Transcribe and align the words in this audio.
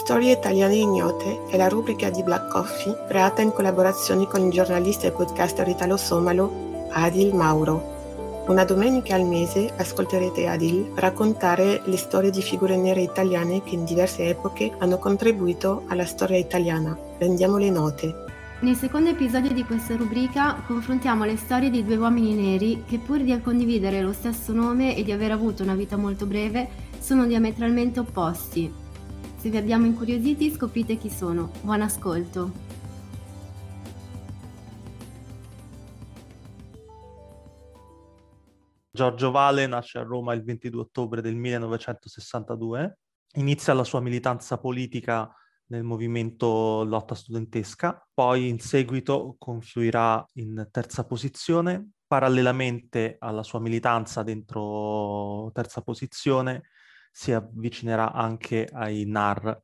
Storie 0.00 0.32
italiane 0.32 0.76
ignote 0.76 1.44
è 1.50 1.58
la 1.58 1.68
rubrica 1.68 2.08
di 2.08 2.22
Black 2.22 2.50
Coffee 2.50 3.04
creata 3.06 3.42
in 3.42 3.52
collaborazione 3.52 4.26
con 4.26 4.40
il 4.40 4.50
giornalista 4.50 5.06
e 5.06 5.10
podcaster 5.10 5.68
italo-somalo 5.68 6.88
Adil 6.90 7.34
Mauro. 7.34 8.44
Una 8.46 8.64
domenica 8.64 9.14
al 9.14 9.26
mese 9.26 9.70
ascolterete 9.76 10.48
Adil 10.48 10.92
raccontare 10.94 11.82
le 11.84 11.98
storie 11.98 12.30
di 12.30 12.40
figure 12.40 12.78
nere 12.78 13.02
italiane 13.02 13.62
che 13.62 13.74
in 13.74 13.84
diverse 13.84 14.26
epoche 14.26 14.72
hanno 14.78 14.96
contribuito 14.96 15.84
alla 15.88 16.06
storia 16.06 16.38
italiana. 16.38 16.98
Rendiamo 17.18 17.58
le 17.58 17.70
note. 17.70 18.14
Nel 18.60 18.76
secondo 18.76 19.10
episodio 19.10 19.52
di 19.52 19.64
questa 19.64 19.96
rubrica 19.96 20.62
confrontiamo 20.66 21.24
le 21.24 21.36
storie 21.36 21.68
di 21.68 21.84
due 21.84 21.96
uomini 21.96 22.34
neri 22.34 22.84
che 22.88 22.98
pur 22.98 23.20
di 23.20 23.38
condividere 23.42 24.00
lo 24.00 24.14
stesso 24.14 24.54
nome 24.54 24.96
e 24.96 25.04
di 25.04 25.12
aver 25.12 25.32
avuto 25.32 25.62
una 25.62 25.74
vita 25.74 25.98
molto 25.98 26.24
breve, 26.24 26.68
sono 26.98 27.26
diametralmente 27.26 28.00
opposti. 28.00 28.88
Se 29.40 29.48
vi 29.48 29.56
abbiamo 29.56 29.86
incuriositi 29.86 30.50
scoprite 30.50 30.98
chi 30.98 31.08
sono. 31.08 31.50
Buon 31.62 31.80
ascolto! 31.80 32.52
Giorgio 38.90 39.30
Vale 39.30 39.66
nasce 39.66 39.96
a 39.96 40.02
Roma 40.02 40.34
il 40.34 40.44
22 40.44 40.80
ottobre 40.82 41.22
del 41.22 41.36
1962, 41.36 42.98
inizia 43.36 43.72
la 43.72 43.84
sua 43.84 44.02
militanza 44.02 44.58
politica 44.58 45.34
nel 45.68 45.84
movimento 45.84 46.84
lotta 46.84 47.14
studentesca, 47.14 48.06
poi 48.12 48.46
in 48.46 48.58
seguito 48.58 49.36
confluirà 49.38 50.22
in 50.34 50.68
terza 50.70 51.06
posizione, 51.06 51.92
parallelamente 52.06 53.16
alla 53.18 53.42
sua 53.42 53.58
militanza 53.60 54.22
dentro 54.22 55.50
terza 55.54 55.80
posizione 55.80 56.64
si 57.10 57.32
avvicinerà 57.32 58.12
anche 58.12 58.68
ai 58.72 59.04
NAR, 59.06 59.62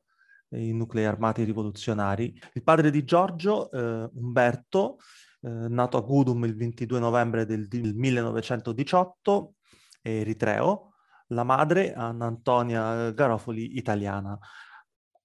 i 0.49 0.73
nuclei 0.73 1.05
armati 1.05 1.43
rivoluzionari. 1.43 2.39
Il 2.53 2.63
padre 2.63 2.89
di 2.89 3.03
Giorgio, 3.03 3.71
eh, 3.71 4.09
Umberto, 4.13 4.97
eh, 5.41 5.49
nato 5.49 5.97
a 5.97 6.01
Gudum 6.01 6.43
il 6.45 6.55
22 6.55 6.99
novembre 6.99 7.45
del, 7.45 7.67
del 7.67 7.93
1918, 7.95 9.53
è 10.01 10.09
eritreo, 10.09 10.93
la 11.27 11.43
madre, 11.43 11.93
Anna 11.93 12.25
Antonia 12.25 13.11
Garofoli, 13.11 13.77
italiana 13.77 14.37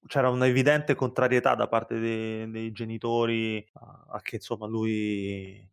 c'era 0.07 0.29
un'evidente 0.29 0.95
contrarietà 0.95 1.55
da 1.55 1.69
parte 1.69 1.99
dei, 1.99 2.51
dei 2.51 2.73
genitori 2.73 3.65
a, 3.75 4.07
a, 4.15 4.21
che 4.21 4.37
insomma 4.37 4.67
lui 4.67 5.69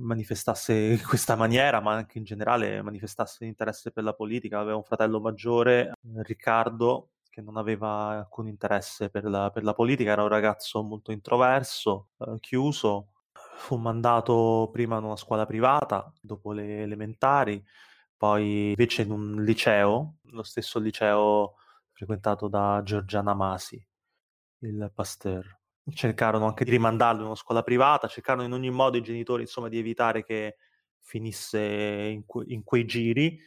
manifestasse 0.00 0.72
in 0.74 1.02
questa 1.02 1.36
maniera, 1.36 1.80
ma 1.80 1.94
anche 1.94 2.18
in 2.18 2.24
generale 2.24 2.82
manifestasse 2.82 3.44
interesse 3.44 3.90
per 3.90 4.04
la 4.04 4.14
politica. 4.14 4.60
Aveva 4.60 4.76
un 4.76 4.84
fratello 4.84 5.20
maggiore, 5.20 5.92
Riccardo, 6.16 7.10
che 7.28 7.40
non 7.40 7.56
aveva 7.56 8.18
alcun 8.18 8.46
interesse 8.46 9.10
per 9.10 9.24
la, 9.24 9.50
per 9.50 9.64
la 9.64 9.74
politica, 9.74 10.12
era 10.12 10.22
un 10.22 10.28
ragazzo 10.28 10.82
molto 10.82 11.10
introverso, 11.10 12.10
eh, 12.18 12.36
chiuso. 12.40 13.08
Fu 13.56 13.76
mandato 13.76 14.68
prima 14.72 14.98
in 14.98 15.04
una 15.04 15.16
scuola 15.16 15.46
privata, 15.46 16.12
dopo 16.20 16.52
le 16.52 16.82
elementari, 16.82 17.64
poi 18.16 18.68
invece 18.68 19.02
in 19.02 19.10
un 19.10 19.42
liceo, 19.42 20.16
lo 20.30 20.42
stesso 20.42 20.78
liceo 20.78 21.56
frequentato 21.92 22.48
da 22.48 22.80
Giorgiana 22.84 23.34
Masi, 23.34 23.84
il 24.60 24.90
Pasteur. 24.94 25.63
Cercarono 25.92 26.46
anche 26.46 26.64
di 26.64 26.70
rimandarlo 26.70 27.20
in 27.20 27.26
una 27.26 27.34
scuola 27.34 27.62
privata, 27.62 28.08
cercarono 28.08 28.46
in 28.46 28.52
ogni 28.52 28.70
modo 28.70 28.96
i 28.96 29.02
genitori 29.02 29.42
insomma, 29.42 29.68
di 29.68 29.78
evitare 29.78 30.24
che 30.24 30.56
finisse 31.00 31.60
in, 31.60 32.24
que- 32.26 32.44
in 32.48 32.62
quei 32.64 32.84
giri. 32.84 33.38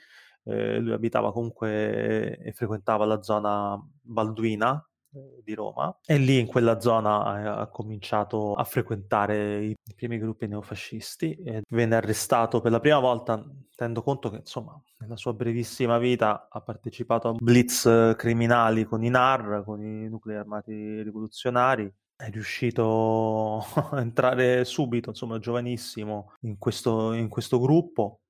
Eh, 0.44 0.80
lui 0.80 0.94
abitava 0.94 1.32
comunque 1.32 2.38
e 2.38 2.54
frequentava 2.54 3.06
la 3.06 3.22
zona 3.22 3.78
balduina, 4.02 4.88
eh, 5.18 5.42
di 5.44 5.54
Roma 5.54 5.98
e 6.06 6.18
lì 6.18 6.38
in 6.38 6.48
quella 6.48 6.82
zona 6.82 7.24
ha, 7.24 7.58
ha 7.60 7.68
cominciato 7.68 8.54
a 8.54 8.64
frequentare 8.66 9.64
i, 9.64 9.70
i, 9.70 9.94
primi 9.96 10.18
gruppi 10.18 10.48
neofascisti 10.48 11.34
e 11.36 11.64
venne 11.70 11.96
arrestato 11.96 12.60
per 12.60 12.72
la 12.72 12.82
prima 12.82 13.00
volta, 13.00 13.42
tenendo 13.74 14.02
conto 14.04 14.30
che 14.30 14.38
insomma 14.38 14.80
nella 15.00 15.16
sua 15.16 15.34
brevissima 15.34 15.98
vita 15.98 16.50
ha 16.52 16.60
partecipato 16.60 17.30
a 17.30 17.34
blitz 17.34 18.16
criminali 18.18 18.84
con 18.84 19.02
i 19.04 19.10
NAR, 19.10 19.64
con 19.64 19.82
i 19.82 20.10
nuclei 20.10 20.36
armati 20.36 21.02
rivoluzionari 21.02 21.90
è 22.18 22.30
riuscito 22.30 23.60
a 23.92 24.02
entrare 24.02 24.66
subito, 24.66 25.10
insomma, 25.12 25.40
giovanissimo, 25.40 26.34
in 26.42 26.58
questo, 26.58 27.14
in 27.14 27.30
questo 27.30 27.60
gruppo 27.60 28.22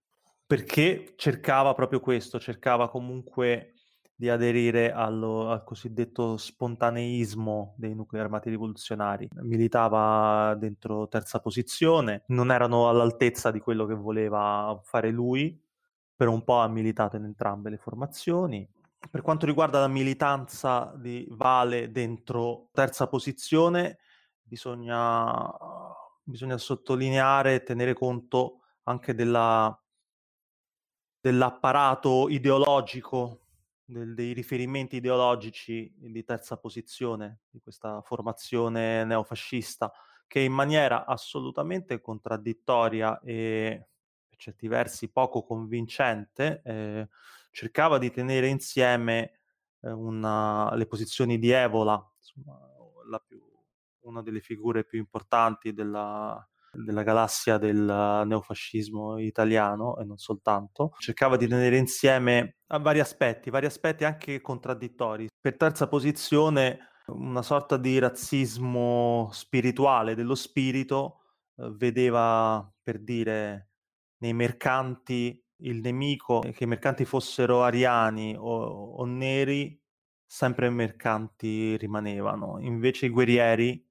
perché 0.47 1.13
cercava 1.17 1.73
proprio 1.73 1.99
questo, 1.99 2.39
cercava 2.39 2.89
comunque 2.89 3.73
di 4.15 4.29
aderire 4.29 4.91
allo, 4.93 5.51
al 5.51 5.63
cosiddetto 5.63 6.37
spontaneismo 6.37 7.75
dei 7.77 7.93
nuclei 7.93 8.21
armati 8.21 8.49
rivoluzionari. 8.49 9.27
Militava 9.41 10.55
dentro 10.55 11.07
terza 11.09 11.39
posizione, 11.39 12.23
non 12.27 12.49
erano 12.51 12.89
all'altezza 12.89 13.51
di 13.51 13.59
quello 13.59 13.85
che 13.85 13.93
voleva 13.93 14.79
fare 14.83 15.11
lui, 15.11 15.61
per 16.15 16.29
un 16.29 16.43
po' 16.43 16.59
ha 16.59 16.67
militato 16.67 17.17
in 17.17 17.25
entrambe 17.25 17.69
le 17.69 17.77
formazioni. 17.77 18.67
Per 19.09 19.21
quanto 19.21 19.45
riguarda 19.45 19.79
la 19.79 19.87
militanza 19.87 20.93
di 20.97 21.25
Vale 21.29 21.91
dentro 21.91 22.69
terza 22.71 23.07
posizione, 23.07 23.99
bisogna, 24.41 25.51
bisogna 26.23 26.57
sottolineare 26.57 27.55
e 27.55 27.63
tenere 27.63 27.93
conto 27.93 28.61
anche 28.83 29.13
della, 29.13 29.79
dell'apparato 31.19 32.27
ideologico 32.29 33.41
del, 33.87 34.13
dei 34.13 34.33
riferimenti 34.33 34.97
ideologici 34.97 35.93
di 35.97 36.23
terza 36.23 36.57
posizione 36.57 37.41
di 37.49 37.59
questa 37.59 38.01
formazione 38.01 39.05
neofascista 39.05 39.91
che 40.27 40.41
in 40.41 40.51
maniera 40.51 41.05
assolutamente 41.05 42.01
contraddittoria 42.01 43.19
e 43.21 43.87
per 44.27 44.37
certi 44.37 44.67
versi 44.67 45.09
poco 45.09 45.43
convincente 45.43 46.61
eh, 46.65 47.07
cercava 47.57 47.97
di 47.97 48.11
tenere 48.11 48.49
insieme 48.49 49.39
eh, 49.81 49.89
una, 49.89 50.75
le 50.75 50.85
posizioni 50.85 51.39
di 51.39 51.49
Evola, 51.49 51.99
insomma, 52.15 52.55
più, 53.25 53.41
una 54.01 54.21
delle 54.21 54.41
figure 54.41 54.83
più 54.83 54.99
importanti 54.99 55.73
della, 55.73 56.47
della 56.71 57.01
galassia 57.01 57.57
del 57.57 58.23
neofascismo 58.27 59.17
italiano 59.17 59.97
e 59.97 60.03
non 60.03 60.17
soltanto, 60.17 60.93
cercava 60.99 61.35
di 61.35 61.47
tenere 61.47 61.77
insieme 61.77 62.57
vari 62.79 62.99
aspetti, 62.99 63.49
vari 63.49 63.65
aspetti 63.65 64.03
anche 64.03 64.39
contraddittori. 64.39 65.27
Per 65.41 65.57
terza 65.57 65.87
posizione 65.87 66.91
una 67.07 67.41
sorta 67.41 67.75
di 67.77 67.97
razzismo 67.97 69.29
spirituale 69.31 70.13
dello 70.13 70.35
spirito 70.35 71.21
eh, 71.55 71.71
vedeva 71.71 72.71
per 72.83 72.99
dire 72.99 73.71
nei 74.17 74.33
mercanti 74.33 75.43
il 75.61 75.79
nemico 75.81 76.39
che 76.39 76.63
i 76.63 76.67
mercanti 76.67 77.05
fossero 77.05 77.63
ariani 77.63 78.35
o, 78.37 78.63
o 78.63 79.05
neri 79.05 79.79
sempre 80.25 80.69
mercanti 80.69 81.77
rimanevano 81.77 82.59
invece 82.59 83.07
i 83.07 83.09
guerrieri 83.09 83.83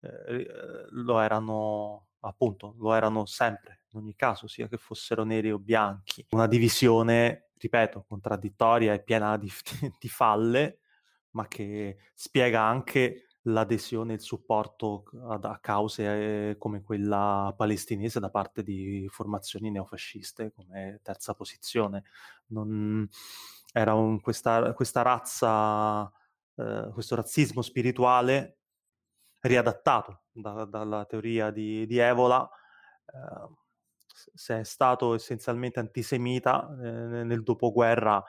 eh, 0.00 0.46
lo 0.90 1.20
erano 1.20 2.08
appunto 2.20 2.74
lo 2.78 2.94
erano 2.94 3.26
sempre, 3.26 3.82
in 3.92 4.00
ogni 4.00 4.14
caso, 4.14 4.46
sia 4.46 4.68
che 4.68 4.76
fossero 4.76 5.24
neri 5.24 5.50
o 5.52 5.58
bianchi. 5.58 6.26
Una 6.30 6.46
divisione, 6.46 7.50
ripeto, 7.56 8.04
contraddittoria 8.08 8.94
e 8.94 9.02
piena 9.02 9.36
di, 9.36 9.50
di 9.98 10.08
falle, 10.08 10.80
ma 11.30 11.46
che 11.46 11.98
spiega 12.14 12.62
anche 12.62 13.27
l'adesione 13.52 14.12
e 14.12 14.16
il 14.16 14.20
supporto 14.20 15.04
a, 15.26 15.38
a 15.40 15.58
cause 15.60 16.50
eh, 16.50 16.56
come 16.58 16.82
quella 16.82 17.52
palestinese 17.56 18.20
da 18.20 18.30
parte 18.30 18.62
di 18.62 19.06
formazioni 19.10 19.70
neofasciste 19.70 20.52
come 20.54 21.00
terza 21.02 21.34
posizione. 21.34 22.04
Non, 22.48 23.08
era 23.72 23.94
un, 23.94 24.20
questa, 24.20 24.72
questa 24.72 25.02
razza, 25.02 26.10
eh, 26.56 26.90
questo 26.92 27.14
razzismo 27.14 27.62
spirituale 27.62 28.58
riadattato 29.40 30.22
da, 30.32 30.64
dalla 30.64 31.04
teoria 31.04 31.50
di, 31.50 31.86
di 31.86 31.98
Evola, 31.98 32.48
eh, 33.06 33.54
se 34.34 34.60
è 34.60 34.64
stato 34.64 35.14
essenzialmente 35.14 35.78
antisemita 35.78 36.68
eh, 36.82 37.24
nel 37.24 37.42
dopoguerra, 37.42 38.22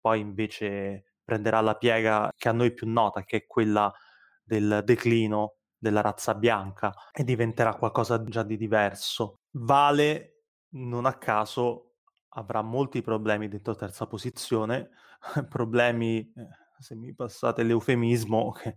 poi 0.00 0.20
invece 0.20 1.04
prenderà 1.24 1.60
la 1.60 1.76
piega 1.76 2.32
che 2.36 2.48
a 2.48 2.52
noi 2.52 2.72
più 2.72 2.88
nota, 2.88 3.24
che 3.24 3.38
è 3.38 3.46
quella 3.46 3.92
del 4.42 4.82
declino 4.84 5.56
della 5.76 6.00
razza 6.00 6.34
bianca 6.34 6.94
e 7.12 7.24
diventerà 7.24 7.74
qualcosa 7.74 8.22
già 8.24 8.42
di 8.42 8.56
diverso. 8.56 9.40
Vale, 9.52 10.44
non 10.74 11.06
a 11.06 11.18
caso, 11.18 11.94
avrà 12.34 12.62
molti 12.62 13.02
problemi 13.02 13.48
dentro 13.48 13.74
terza 13.74 14.06
posizione, 14.06 14.90
problemi 15.48 16.20
eh, 16.36 16.48
se 16.78 16.94
mi 16.94 17.14
passate 17.14 17.62
l'eufemismo, 17.62 18.52
che 18.62 18.76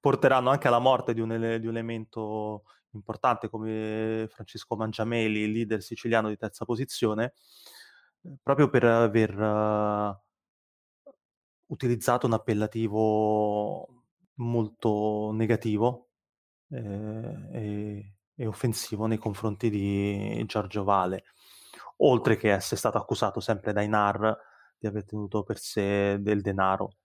porteranno 0.00 0.50
anche 0.50 0.68
alla 0.68 0.78
morte 0.78 1.14
di 1.14 1.20
un, 1.20 1.32
ele- 1.32 1.60
di 1.60 1.66
un 1.66 1.76
elemento 1.76 2.64
importante 2.92 3.48
come 3.48 4.26
Francesco 4.30 4.76
Mangiameli, 4.76 5.52
leader 5.52 5.82
siciliano 5.82 6.28
di 6.28 6.36
terza 6.36 6.64
posizione, 6.64 7.34
eh, 8.22 8.36
proprio 8.42 8.68
per 8.68 8.84
aver 8.84 9.38
uh, 9.38 10.16
utilizzato 11.66 12.26
un 12.26 12.32
appellativo 12.32 13.99
molto 14.40 15.30
negativo 15.32 16.10
eh, 16.70 17.48
e, 17.52 18.14
e, 18.34 18.46
offensivo 18.46 19.06
nei 19.06 19.18
confronti 19.18 19.70
di 19.70 20.42
Giorgio 20.46 20.84
Vale, 20.84 21.24
oltre 21.98 22.36
che 22.36 22.52
essere 22.52 22.76
stato 22.76 22.98
accusato 22.98 23.40
sempre 23.40 23.72
dai 23.72 23.88
NAR 23.88 24.36
di 24.78 24.86
aver 24.86 25.04
tenuto 25.04 25.42
per 25.42 25.58
sé 25.58 26.18
del 26.20 26.40
denaro. 26.40 26.96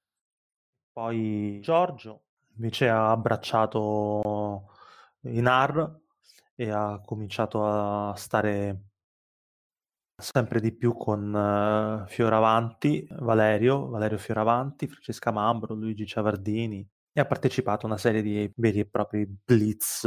Poi 0.92 1.60
Giorgio 1.62 2.24
invece 2.56 2.88
ha 2.88 3.12
abbracciato 3.12 4.72
i 5.24 5.42
NAR 5.42 6.00
e 6.56 6.70
ha 6.70 7.02
cominciato 7.04 7.66
a 7.66 8.16
stare 8.16 8.84
sempre 10.16 10.62
di 10.62 10.74
più 10.74 10.96
con 10.96 11.34
uh, 11.34 12.08
Fioravanti, 12.08 13.06
Valerio, 13.20 13.90
Valerio 13.90 14.18
Fioravanti, 14.18 14.88
Francesca 14.88 15.32
Mambro, 15.32 15.74
Luigi 15.74 16.06
Ciavardini 16.06 16.90
e 17.18 17.22
ha 17.22 17.26
partecipato 17.26 17.86
a 17.86 17.90
una 17.90 17.98
serie 17.98 18.22
di 18.22 18.52
veri 18.58 18.82
e 18.82 18.86
propri 18.86 19.26
blitz, 19.26 20.04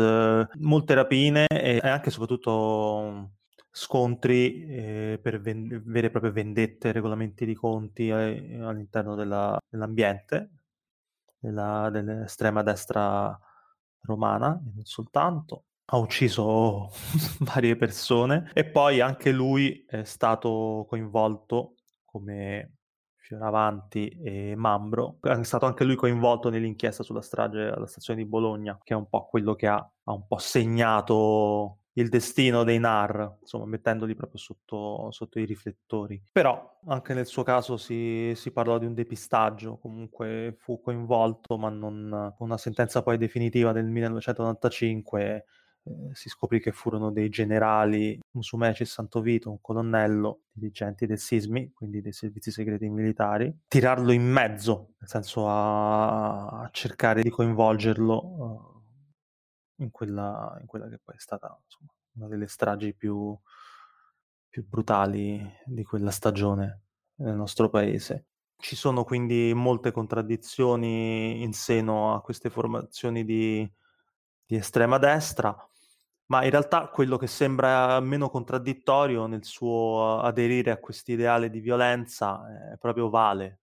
molte 0.58 0.92
rapine 0.92 1.46
e 1.46 1.78
anche 1.82 2.10
e 2.10 2.12
soprattutto 2.12 3.30
scontri 3.70 4.66
eh, 4.66 5.18
per 5.22 5.40
ven- 5.40 5.82
vere 5.86 6.08
e 6.08 6.10
proprie 6.10 6.32
vendette, 6.32 6.92
regolamenti 6.92 7.46
di 7.46 7.54
conti 7.54 8.08
eh, 8.10 8.58
all'interno 8.60 9.14
della, 9.14 9.58
dell'ambiente 9.70 10.50
della, 11.38 11.88
dell'estrema 11.90 12.62
destra 12.62 13.38
romana, 14.02 14.48
non 14.48 14.84
soltanto. 14.84 15.64
Ha 15.86 15.96
ucciso 15.96 16.90
varie 17.40 17.76
persone 17.76 18.50
e 18.52 18.66
poi 18.66 19.00
anche 19.00 19.32
lui 19.32 19.82
è 19.88 20.04
stato 20.04 20.84
coinvolto 20.86 21.76
come 22.04 22.77
Fioravanti 23.28 24.08
e 24.22 24.54
Mambro, 24.56 25.18
è 25.20 25.44
stato 25.44 25.66
anche 25.66 25.84
lui 25.84 25.96
coinvolto 25.96 26.48
nell'inchiesta 26.48 27.02
sulla 27.02 27.20
strage 27.20 27.60
alla 27.60 27.86
stazione 27.86 28.22
di 28.22 28.26
Bologna, 28.26 28.78
che 28.82 28.94
è 28.94 28.96
un 28.96 29.06
po' 29.06 29.26
quello 29.26 29.54
che 29.54 29.66
ha, 29.66 29.76
ha 29.76 30.12
un 30.12 30.26
po' 30.26 30.38
segnato 30.38 31.80
il 31.92 32.08
destino 32.08 32.64
dei 32.64 32.78
NAR, 32.78 33.36
insomma, 33.40 33.66
mettendoli 33.66 34.14
proprio 34.14 34.38
sotto, 34.38 35.10
sotto 35.10 35.38
i 35.38 35.44
riflettori. 35.44 36.22
Però 36.32 36.78
anche 36.86 37.12
nel 37.12 37.26
suo 37.26 37.42
caso 37.42 37.76
si, 37.76 38.32
si, 38.34 38.50
parlò 38.50 38.78
di 38.78 38.86
un 38.86 38.94
depistaggio, 38.94 39.76
comunque 39.76 40.54
fu 40.58 40.80
coinvolto, 40.80 41.58
ma 41.58 41.68
non 41.68 42.34
una 42.38 42.56
sentenza 42.56 43.02
poi 43.02 43.18
definitiva 43.18 43.72
del 43.72 43.86
1995 43.86 45.44
eh, 45.88 46.14
si 46.14 46.28
scoprì 46.28 46.60
che 46.60 46.72
furono 46.72 47.10
dei 47.10 47.28
generali 47.28 48.18
Musumeci 48.32 48.82
e 48.82 48.86
Santovito, 48.86 49.50
un 49.50 49.60
colonnello, 49.60 50.42
dirigenti 50.50 51.06
del 51.06 51.18
SISMI, 51.18 51.72
quindi 51.72 52.00
dei 52.00 52.12
servizi 52.12 52.50
segreti 52.50 52.88
militari, 52.88 53.56
tirarlo 53.66 54.12
in 54.12 54.24
mezzo, 54.24 54.94
nel 54.98 55.08
senso 55.08 55.48
a, 55.48 56.46
a 56.62 56.68
cercare 56.70 57.22
di 57.22 57.30
coinvolgerlo 57.30 58.24
uh, 58.24 59.82
in, 59.82 59.90
quella, 59.90 60.56
in, 60.60 60.66
quella, 60.66 60.88
che 60.88 60.98
poi 61.02 61.16
è 61.16 61.20
stata 61.20 61.58
insomma, 61.62 61.90
una 62.16 62.28
delle 62.28 62.48
stragi 62.48 62.94
più, 62.94 63.36
più 64.48 64.66
brutali 64.66 65.42
di 65.64 65.84
quella 65.84 66.10
stagione 66.10 66.82
nel 67.16 67.34
nostro 67.34 67.68
paese. 67.68 68.26
Ci 68.60 68.74
sono 68.74 69.04
quindi 69.04 69.52
molte 69.54 69.92
contraddizioni 69.92 71.42
in 71.42 71.52
seno 71.52 72.14
a 72.14 72.20
queste 72.20 72.50
formazioni 72.50 73.24
di, 73.24 73.70
di 74.44 74.56
estrema 74.56 74.98
destra 74.98 75.67
ma 76.28 76.44
in 76.44 76.50
realtà 76.50 76.88
quello 76.88 77.16
che 77.16 77.26
sembra 77.26 78.00
meno 78.00 78.28
contraddittorio 78.28 79.26
nel 79.26 79.44
suo 79.44 80.20
aderire 80.20 80.70
a 80.70 80.78
questo 80.78 81.12
ideale 81.12 81.48
di 81.48 81.60
violenza 81.60 82.72
è 82.72 82.76
proprio 82.76 83.08
Vale, 83.08 83.60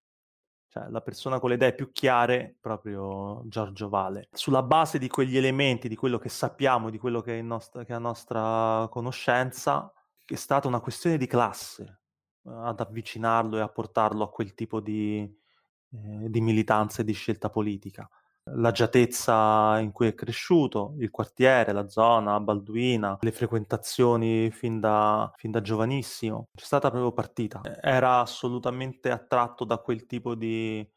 cioè 0.68 0.90
la 0.90 1.02
persona 1.02 1.40
con 1.40 1.50
le 1.50 1.56
idee 1.56 1.76
più 1.76 1.92
chiare, 1.92 2.56
proprio 2.60 3.44
Giorgio 3.46 3.88
Vale. 3.88 4.30
Sulla 4.32 4.64
base 4.64 4.98
di 4.98 5.08
quegli 5.08 5.38
elementi, 5.38 5.88
di 5.88 5.96
quello 5.96 6.18
che 6.18 6.30
sappiamo, 6.30 6.90
di 6.90 6.98
quello 6.98 7.22
che 7.22 7.38
è, 7.38 7.42
nostra, 7.42 7.84
che 7.84 7.94
è 7.94 7.96
a 7.96 8.00
nostra 8.00 8.88
conoscenza, 8.90 9.92
è 10.26 10.36
stata 10.36 10.68
una 10.68 10.80
questione 10.80 11.18
di 11.18 11.28
classe 11.28 12.02
eh, 12.44 12.50
ad 12.52 12.80
avvicinarlo 12.80 13.58
e 13.58 13.62
a 13.62 13.70
portarlo 13.70 14.24
a 14.24 14.30
quel 14.30 14.56
tipo 14.56 14.80
di, 14.80 15.20
eh, 15.22 16.30
di 16.30 16.42
militanza 16.42 17.02
e 17.02 17.06
di 17.06 17.14
scelta 17.14 17.52
politica 17.52 18.10
l'agiatezza 18.52 19.80
in 19.80 19.92
cui 19.92 20.08
è 20.08 20.14
cresciuto, 20.14 20.96
il 21.00 21.10
quartiere, 21.10 21.72
la 21.72 21.88
zona, 21.88 22.40
Balduina, 22.40 23.18
le 23.22 23.32
frequentazioni 23.32 24.52
fin 24.52 24.80
da, 24.80 25.32
fin 25.36 25.52
da 25.52 25.62
giovanissimo. 25.62 26.50
C'è 26.54 26.66
stata 26.66 26.90
proprio 26.90 27.12
partita. 27.12 27.62
Era 27.82 28.20
assolutamente 28.20 29.10
attratto 29.10 29.66
da 29.66 29.78
quel 29.78 30.06
tipo 30.06 30.36
di, 30.36 30.88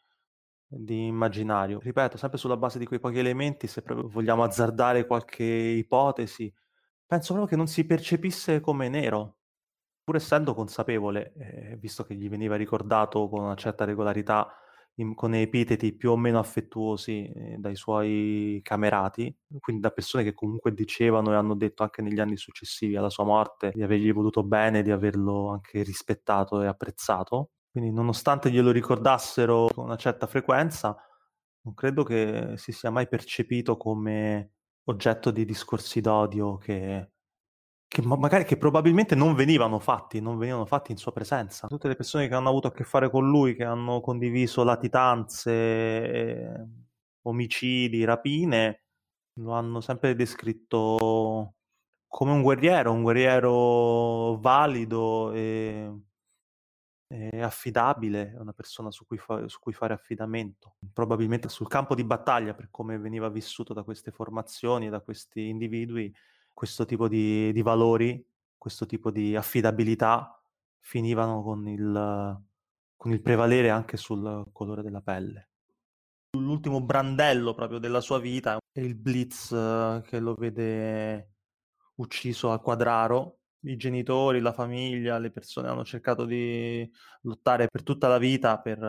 di 0.67 1.07
immaginario. 1.07 1.79
Ripeto, 1.81 2.19
sempre 2.19 2.39
sulla 2.39 2.57
base 2.57 2.79
di 2.79 2.87
quei 2.87 3.01
pochi 3.01 3.19
elementi, 3.19 3.67
se 3.67 3.83
proprio 3.83 4.09
vogliamo 4.09 4.43
azzardare 4.43 5.07
qualche 5.07 5.45
ipotesi, 5.45 6.53
penso 7.07 7.33
proprio 7.33 7.47
che 7.47 7.57
non 7.57 7.67
si 7.67 7.87
percepisse 7.87 8.61
come 8.61 8.89
nero, 8.89 9.37
pur 10.05 10.17
essendo 10.17 10.55
consapevole, 10.55 11.33
eh, 11.39 11.77
visto 11.77 12.05
che 12.05 12.15
gli 12.15 12.29
veniva 12.29 12.57
ricordato 12.57 13.29
con 13.29 13.43
una 13.43 13.57
certa 13.57 13.85
regolarità 13.85 14.53
in, 14.99 15.15
con 15.15 15.35
epiteti 15.35 15.93
più 15.93 16.11
o 16.11 16.17
meno 16.17 16.39
affettuosi 16.39 17.31
eh, 17.33 17.57
dai 17.59 17.77
suoi 17.77 18.61
camerati, 18.63 19.35
quindi 19.61 19.83
da 19.83 19.91
persone 19.91 20.25
che 20.25 20.35
comunque 20.35 20.73
dicevano 20.73 21.33
e 21.33 21.37
hanno 21.37 21.55
detto 21.55 21.83
anche 21.83 22.03
negli 22.03 22.21
anni 22.21 22.37
successivi 22.37 22.97
alla 22.97 23.11
sua 23.11 23.25
morte 23.25 23.71
di 23.75 23.83
avergli 23.83 24.13
voluto 24.13 24.43
bene, 24.43 24.83
di 24.83 24.91
averlo 24.91 25.51
anche 25.51 25.83
rispettato 25.83 26.63
e 26.63 26.67
apprezzato. 26.67 27.51
Quindi 27.71 27.93
nonostante 27.93 28.51
glielo 28.51 28.71
ricordassero 28.71 29.69
con 29.73 29.85
una 29.85 29.97
certa 29.97 30.27
frequenza, 30.27 30.97
non 31.63 31.75
credo 31.75 32.03
che 32.03 32.55
si 32.57 32.73
sia 32.73 32.91
mai 32.91 33.09
percepito 33.09 33.77
come 33.77 34.53
oggetto 34.85 35.31
di 35.31 35.45
discorsi 35.45 36.01
d'odio 36.01 36.57
che 36.57 37.11
che 37.89 38.03
magari 38.03 38.45
che 38.45 38.59
probabilmente 38.59 39.15
non 39.15 39.35
venivano 39.35 39.79
fatti, 39.79 40.21
non 40.21 40.37
venivano 40.37 40.67
fatti 40.67 40.93
in 40.93 40.99
sua 40.99 41.13
presenza. 41.13 41.67
Tutte 41.67 41.89
le 41.89 41.97
persone 41.97 42.29
che 42.29 42.35
hanno 42.35 42.51
avuto 42.51 42.69
a 42.69 42.73
che 42.73 42.85
fare 42.85 43.11
con 43.11 43.27
lui, 43.29 43.55
che 43.55 43.65
hanno 43.65 44.01
condiviso 44.01 44.63
latitanze, 44.63 45.51
eh, 45.51 46.67
omicidi, 47.23 48.05
rapine, 48.05 48.83
lo 49.41 49.53
hanno 49.53 49.81
sempre 49.81 50.15
descritto 50.15 51.55
come 52.07 52.33
un 52.33 52.43
guerriero, 52.43 52.93
un 52.93 53.03
guerriero 53.03 54.37
valido 54.39 55.33
e, 55.33 55.93
e 57.07 57.41
affidabile, 57.43 58.35
una 58.39 58.53
persona 58.53 58.91
su 58.91 59.07
cui, 59.07 59.19
fa, 59.19 59.49
su 59.49 59.59
cui 59.61 59.73
fare 59.73 59.95
affidamento. 59.95 60.77
Probabilmente 60.93 61.49
sul 61.49 61.69
campo 61.69 61.95
di 61.95 62.05
battaglia, 62.05 62.55
per 62.55 62.69
come 62.71 62.99
veniva 62.99 63.29
vissuto 63.29 63.73
da 63.73 63.83
queste 63.83 64.11
formazioni, 64.11 64.89
da 64.91 65.01
questi 65.01 65.49
individui, 65.49 66.15
questo 66.59 66.85
tipo 66.87 67.07
di, 67.07 67.53
di 67.53 67.63
valori, 67.63 68.21
questo 68.57 68.85
tipo 68.85 69.13
di 69.13 69.37
affidabilità 69.37 70.43
finivano 70.81 71.41
con 71.41 71.69
il, 71.69 72.43
con 72.97 73.13
il 73.13 73.23
prevalere 73.23 73.71
anche 73.71 73.97
sul 73.97 74.45
colore 74.51 74.83
della 74.83 75.01
pelle. 75.01 75.51
L'ultimo 76.37 76.83
brandello 76.83 77.55
proprio 77.55 77.79
della 77.79 78.01
sua 78.01 78.19
vita 78.19 78.59
è 78.73 78.81
il 78.81 78.97
blitz 78.97 79.53
eh, 79.53 80.03
che 80.05 80.19
lo 80.19 80.35
vede 80.35 81.35
ucciso 81.99 82.51
a 82.51 82.59
Quadraro. 82.59 83.39
I 83.61 83.77
genitori, 83.77 84.41
la 84.41 84.53
famiglia, 84.53 85.19
le 85.19 85.31
persone 85.31 85.69
hanno 85.69 85.85
cercato 85.85 86.25
di 86.25 86.91
lottare 87.21 87.69
per 87.69 87.85
tutta 87.85 88.09
la 88.09 88.19
vita 88.19 88.59
per, 88.59 88.81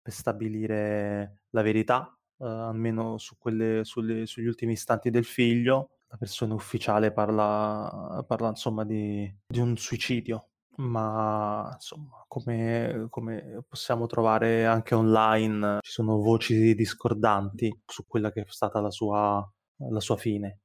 per 0.00 0.12
stabilire 0.12 1.40
la 1.50 1.60
verità, 1.60 2.18
eh, 2.38 2.46
almeno 2.46 3.18
su 3.18 3.36
quelle, 3.36 3.84
sulle, 3.84 4.24
sugli 4.24 4.46
ultimi 4.46 4.72
istanti 4.72 5.10
del 5.10 5.26
figlio 5.26 5.90
la 6.12 6.18
versione 6.20 6.52
ufficiale 6.52 7.10
parla, 7.10 8.22
parla 8.26 8.48
insomma 8.48 8.84
di, 8.84 9.34
di, 9.46 9.60
un 9.60 9.76
suicidio, 9.78 10.50
ma 10.76 11.70
insomma 11.72 12.22
come, 12.28 13.06
come, 13.08 13.64
possiamo 13.66 14.06
trovare 14.06 14.66
anche 14.66 14.94
online 14.94 15.78
ci 15.80 15.90
sono 15.90 16.18
voci 16.18 16.74
discordanti 16.74 17.82
su 17.86 18.06
quella 18.06 18.30
che 18.30 18.42
è 18.42 18.44
stata 18.46 18.80
la 18.80 18.90
sua, 18.90 19.50
la 19.90 20.00
sua 20.00 20.16
fine. 20.18 20.60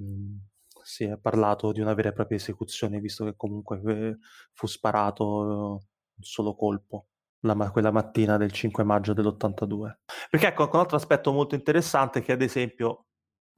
Mm, 0.00 0.36
si 0.84 1.04
è 1.04 1.18
parlato 1.18 1.72
di 1.72 1.80
una 1.80 1.94
vera 1.94 2.10
e 2.10 2.12
propria 2.12 2.38
esecuzione, 2.38 3.00
visto 3.00 3.24
che 3.24 3.34
comunque 3.36 3.80
eh, 3.84 4.18
fu 4.52 4.66
sparato 4.68 5.80
un 6.14 6.22
solo 6.22 6.54
colpo. 6.54 7.06
La, 7.44 7.56
quella 7.72 7.90
mattina 7.90 8.36
del 8.36 8.52
5 8.52 8.84
maggio 8.84 9.14
dell'82. 9.14 9.96
Perché 10.30 10.46
ecco, 10.46 10.68
un 10.72 10.78
altro 10.78 10.96
aspetto 10.96 11.32
molto 11.32 11.56
interessante 11.56 12.20
è 12.20 12.22
che 12.22 12.30
ad 12.30 12.40
esempio 12.40 13.06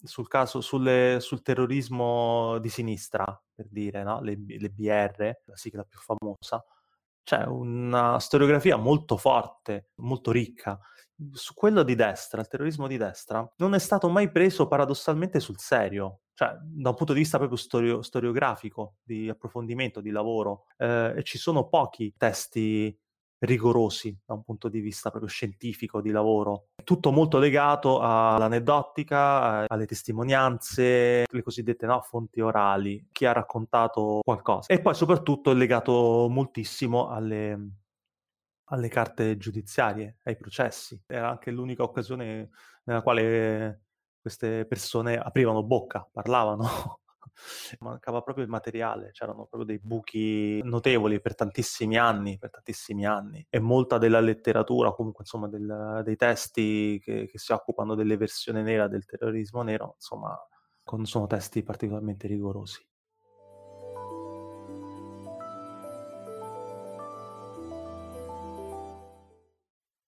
sul 0.05 0.29
caso 0.29 0.61
sulle, 0.61 1.19
sul 1.21 1.43
terrorismo 1.43 2.59
di 2.59 2.69
sinistra, 2.69 3.25
per 3.55 3.67
dire, 3.69 4.03
no? 4.03 4.21
le, 4.21 4.39
le 4.47 4.71
BR, 4.71 5.41
la 5.45 5.57
sigla 5.57 5.85
più 5.85 5.99
famosa, 5.99 6.65
c'è 7.23 7.45
una 7.45 8.19
storiografia 8.19 8.77
molto 8.77 9.17
forte, 9.17 9.91
molto 9.97 10.31
ricca. 10.31 10.79
Su 11.33 11.55
quello 11.55 11.83
di 11.83 11.95
destra, 11.95 12.41
il 12.41 12.49
terrorismo 12.49 12.87
di 12.87 12.97
destra, 12.97 13.51
non 13.57 13.75
è 13.75 13.79
stato 13.79 14.09
mai 14.09 14.31
preso 14.31 14.69
paradossalmente 14.69 15.41
sul 15.41 15.59
serio, 15.59 16.21
cioè 16.35 16.57
da 16.61 16.91
un 16.91 16.97
punto 16.97 17.13
di 17.13 17.21
vista 17.21 17.39
proprio 17.39 17.59
storio, 17.59 18.03
storiografico, 18.03 18.97
di 19.03 19.29
approfondimento, 19.29 20.01
di 20.01 20.11
lavoro, 20.11 20.67
eh, 20.77 21.15
e 21.17 21.23
ci 21.23 21.39
sono 21.39 21.69
pochi 21.69 22.15
testi 22.17 22.97
rigorosi 23.39 24.17
da 24.25 24.35
un 24.35 24.43
punto 24.43 24.69
di 24.69 24.81
vista 24.81 25.11
proprio 25.11 25.31
scientifico 25.31 26.01
di 26.01 26.11
lavoro 26.11 26.69
tutto 26.85 27.11
molto 27.11 27.39
legato 27.39 28.01
all'aneddotica, 28.01 29.67
alle 29.69 29.87
testimonianze, 29.87 31.25
le 31.29 31.43
cosiddette 31.43 31.87
no, 31.87 32.01
fonti 32.03 32.41
orali, 32.41 33.09
chi 33.11 33.27
ha 33.27 33.33
raccontato 33.33 34.21
qualcosa. 34.23 34.73
E 34.73 34.81
poi 34.81 34.95
soprattutto 34.95 35.51
è 35.51 35.55
legato 35.55 36.29
moltissimo 36.31 37.09
alle, 37.09 37.59
alle 38.67 38.89
carte 38.89 39.37
giudiziarie, 39.37 40.19
ai 40.23 40.37
processi. 40.37 41.03
Era 41.07 41.31
anche 41.31 41.51
l'unica 41.51 41.83
occasione 41.83 42.51
nella 42.85 43.03
quale 43.03 43.83
queste 44.21 44.65
persone 44.67 45.19
aprivano 45.19 45.63
bocca, 45.63 46.09
parlavano. 46.11 46.65
Mancava 47.81 48.23
proprio 48.23 48.45
il 48.45 48.51
materiale, 48.51 49.11
c'erano 49.13 49.47
proprio 49.47 49.65
dei 49.65 49.79
buchi 49.79 50.63
notevoli 50.63 51.21
per 51.21 51.35
tantissimi 51.35 51.97
anni, 51.99 52.39
per 52.39 52.51
tantissimi 52.51 53.05
anni. 53.07 53.45
E 53.51 53.59
molta 53.59 53.99
della 53.99 54.21
letteratura, 54.21 54.93
comunque 54.93 55.25
insomma 55.25 55.49
del, 55.49 56.03
dei 56.05 56.17
testi 56.17 57.01
che, 57.03 57.27
che 57.27 57.39
si 57.39 57.53
occupano 57.53 57.95
dell'eversione 57.95 58.63
nera, 58.63 58.89
del 58.89 59.05
terrorismo 59.05 59.63
nero, 59.63 59.95
insomma, 59.97 60.39
sono 61.03 61.27
testi 61.27 61.63
particolarmente 61.63 62.27
rigorosi. 62.27 62.87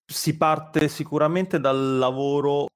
Si 0.04 0.36
parte 0.36 0.88
sicuramente 0.88 1.58
dal 1.58 1.98
lavoro, 1.98 2.66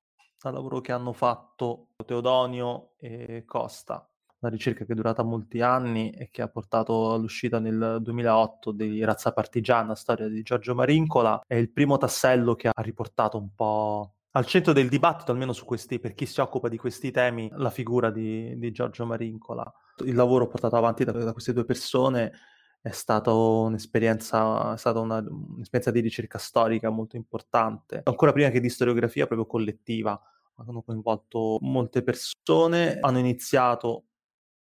dal 0.41 0.53
lavoro 0.53 0.81
che 0.81 0.93
hanno 0.93 1.13
fatto 1.13 1.91
Teodonio 2.05 2.95
e 2.99 3.45
Costa, 3.45 4.10
una 4.41 4.51
ricerca 4.51 4.85
che 4.85 4.93
è 4.93 4.95
durata 4.95 5.23
molti 5.23 5.61
anni 5.61 6.11
e 6.11 6.31
che 6.31 6.41
ha 6.43 6.49
portato 6.49 7.13
all'uscita 7.13 7.59
nel 7.59 7.99
2008 8.01 8.73
di 8.73 9.05
Razza 9.05 9.33
Partigiana, 9.33 9.95
storia 9.95 10.29
di 10.29 10.43
Giorgio 10.43 10.75
Marincola, 10.75 11.43
è 11.47 11.57
il 11.57 11.71
primo 11.71 11.99
tassello 11.99 12.55
che 12.55 12.69
ha 12.69 12.83
riportato 12.83 13.37
un 13.37 13.55
po' 13.55 14.15
al 14.33 14.47
centro 14.47 14.73
del 14.73 14.89
dibattito, 14.89 15.33
almeno 15.33 15.53
questi, 15.65 15.99
per 15.99 16.15
chi 16.15 16.25
si 16.25 16.41
occupa 16.41 16.69
di 16.69 16.79
questi 16.79 17.11
temi, 17.11 17.51
la 17.55 17.71
figura 17.71 18.11
di, 18.11 18.57
di 18.59 18.71
Giorgio 18.71 19.05
Marincola. 19.05 19.71
Il 20.05 20.15
lavoro 20.15 20.47
portato 20.47 20.77
avanti 20.77 21.05
da, 21.05 21.13
da 21.13 21.33
queste 21.33 21.53
due 21.53 21.65
persone 21.65 22.33
è 22.81 22.91
stata 22.91 23.33
un'esperienza, 23.33 24.73
è 24.73 24.79
stata 24.79 25.01
una, 25.01 25.19
un'esperienza 25.19 25.91
di 25.91 26.01
ricerca 26.01 26.39
storica 26.39 26.89
molto 26.89 27.17
importante, 27.17 28.01
ancora 28.05 28.33
prima 28.33 28.49
che 28.49 28.61
di 28.61 28.71
storiografia 28.71 29.27
proprio 29.27 29.47
collettiva. 29.47 30.19
Hanno 30.57 30.83
coinvolto 30.83 31.57
molte 31.63 32.03
persone, 32.03 32.99
hanno 33.01 33.19
iniziato 33.19 34.10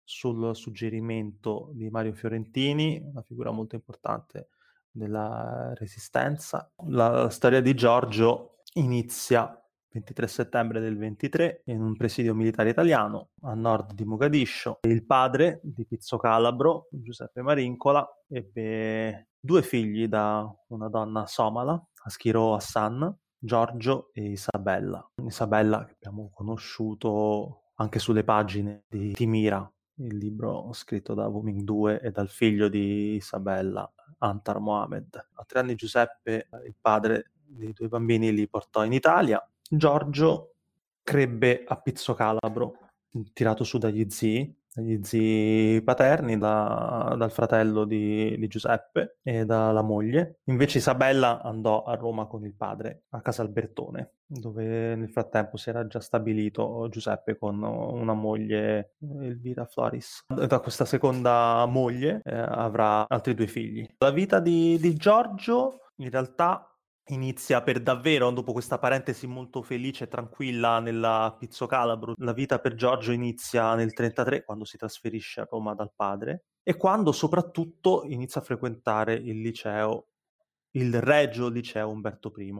sul 0.03 0.55
suggerimento 0.55 1.69
di 1.73 1.89
Mario 1.89 2.13
Fiorentini, 2.13 3.01
una 3.03 3.21
figura 3.21 3.51
molto 3.51 3.75
importante 3.75 4.49
della 4.91 5.73
resistenza. 5.75 6.71
La 6.87 7.29
storia 7.29 7.61
di 7.61 7.73
Giorgio 7.73 8.57
inizia 8.73 9.55
23 9.91 10.27
settembre 10.27 10.79
del 10.79 10.97
23 10.97 11.63
in 11.65 11.81
un 11.81 11.95
presidio 11.97 12.33
militare 12.33 12.69
italiano 12.69 13.29
a 13.41 13.53
nord 13.53 13.93
di 13.93 14.05
Mogadiscio. 14.05 14.79
Il 14.87 15.05
padre 15.05 15.59
di 15.63 15.85
Pizzo 15.85 16.17
Calabro, 16.17 16.87
Giuseppe 16.91 17.41
Marincola, 17.41 18.07
ebbe 18.27 19.29
due 19.39 19.61
figli 19.61 20.07
da 20.07 20.49
una 20.67 20.87
donna 20.87 21.25
somala, 21.25 21.81
Aschiro 22.03 22.53
Hassan, 22.53 23.13
Giorgio 23.37 24.11
e 24.13 24.29
Isabella. 24.29 25.05
Isabella 25.23 25.83
che 25.85 25.93
abbiamo 25.93 26.29
conosciuto 26.33 27.63
anche 27.75 27.99
sulle 27.99 28.23
pagine 28.23 28.85
di 28.87 29.11
Timira, 29.11 29.69
il 30.05 30.17
libro 30.17 30.71
scritto 30.73 31.13
da 31.13 31.27
Wuming 31.27 31.61
2 31.61 32.01
e 32.01 32.11
dal 32.11 32.29
figlio 32.29 32.67
di 32.67 33.15
Isabella, 33.15 33.91
Antar 34.19 34.59
Mohamed. 34.59 35.29
A 35.33 35.43
tre 35.45 35.59
anni 35.59 35.75
Giuseppe, 35.75 36.47
il 36.65 36.75
padre 36.79 37.31
dei 37.43 37.73
due 37.73 37.87
bambini, 37.87 38.33
li 38.33 38.47
portò 38.47 38.83
in 38.83 38.93
Italia. 38.93 39.45
Giorgio 39.69 40.55
crebbe 41.03 41.63
a 41.65 41.79
Pizzo 41.79 42.13
Calabro, 42.13 42.77
tirato 43.33 43.63
su 43.63 43.77
dagli 43.77 44.09
zii, 44.09 44.60
dagli 44.73 44.99
zii 45.03 45.81
paterni, 45.81 46.37
da, 46.37 47.15
dal 47.17 47.31
fratello 47.31 47.83
di, 47.83 48.37
di, 48.37 48.47
Giuseppe 48.47 49.17
e 49.21 49.45
dalla 49.45 49.81
moglie. 49.81 50.39
Invece 50.45 50.77
Isabella 50.77 51.41
andò 51.41 51.83
a 51.83 51.95
Roma 51.95 52.25
con 52.25 52.45
il 52.45 52.55
padre, 52.55 53.03
a 53.09 53.21
Casa 53.21 53.41
Albertone, 53.41 54.13
dove 54.25 54.95
nel 54.95 55.09
frattempo 55.09 55.57
si 55.57 55.69
era 55.69 55.85
già 55.87 55.99
stabilito 55.99 56.87
Giuseppe 56.89 57.37
con 57.37 57.61
una 57.61 58.13
moglie, 58.13 58.95
Elvira 58.99 59.65
Floris. 59.65 60.25
Da 60.27 60.59
questa 60.59 60.85
seconda 60.85 61.65
moglie 61.65 62.21
eh, 62.23 62.35
avrà 62.35 63.07
altri 63.07 63.33
due 63.33 63.47
figli. 63.47 63.85
La 63.97 64.11
vita 64.11 64.39
di, 64.39 64.77
di 64.79 64.93
Giorgio 64.95 65.81
in 65.97 66.09
realtà 66.09 66.70
inizia 67.13 67.61
per 67.61 67.81
davvero, 67.81 68.31
dopo 68.31 68.53
questa 68.53 68.79
parentesi 68.79 69.27
molto 69.27 69.61
felice 69.61 70.05
e 70.05 70.07
tranquilla 70.07 70.79
nella 70.79 71.35
Pizzo 71.37 71.67
Calabro, 71.67 72.13
la 72.17 72.33
vita 72.33 72.59
per 72.59 72.75
Giorgio 72.75 73.11
inizia 73.11 73.75
nel 73.75 73.93
1933 73.93 74.43
quando 74.43 74.65
si 74.65 74.77
trasferisce 74.77 75.41
a 75.41 75.47
Roma 75.49 75.73
dal 75.73 75.91
padre 75.95 76.45
e 76.63 76.75
quando 76.77 77.11
soprattutto 77.11 78.03
inizia 78.05 78.41
a 78.41 78.43
frequentare 78.43 79.13
il 79.13 79.41
liceo, 79.41 80.07
il 80.71 81.01
Regio 81.01 81.49
Liceo 81.49 81.89
Umberto 81.89 82.31
I. 82.37 82.53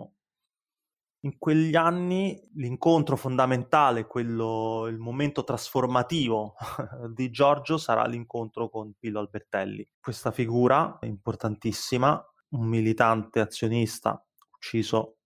In 1.24 1.38
quegli 1.38 1.76
anni 1.76 2.50
l'incontro 2.56 3.16
fondamentale, 3.16 4.08
quello, 4.08 4.88
il 4.88 4.98
momento 4.98 5.44
trasformativo 5.44 6.56
di 7.14 7.30
Giorgio 7.30 7.78
sarà 7.78 8.06
l'incontro 8.08 8.70
con 8.70 8.94
Pillo 8.98 9.20
Albertelli. 9.20 9.88
Questa 10.00 10.32
figura 10.32 10.98
importantissima, 11.02 12.20
un 12.50 12.66
militante 12.66 13.40
azionista 13.40 14.26
ucciso 14.62 15.18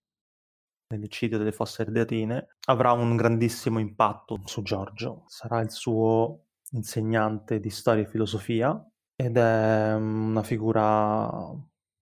nell'eccidio 0.87 1.37
delle 1.37 1.51
fosse 1.51 1.81
ardeatine, 1.81 2.57
avrà 2.67 2.93
un 2.93 3.17
grandissimo 3.17 3.79
impatto 3.79 4.39
su 4.45 4.61
Giorgio. 4.61 5.25
Sarà 5.27 5.59
il 5.59 5.71
suo 5.71 6.45
insegnante 6.71 7.59
di 7.59 7.69
storia 7.69 8.03
e 8.03 8.07
filosofia 8.07 8.81
ed 9.13 9.35
è 9.37 9.93
una 9.93 10.43
figura 10.43 11.29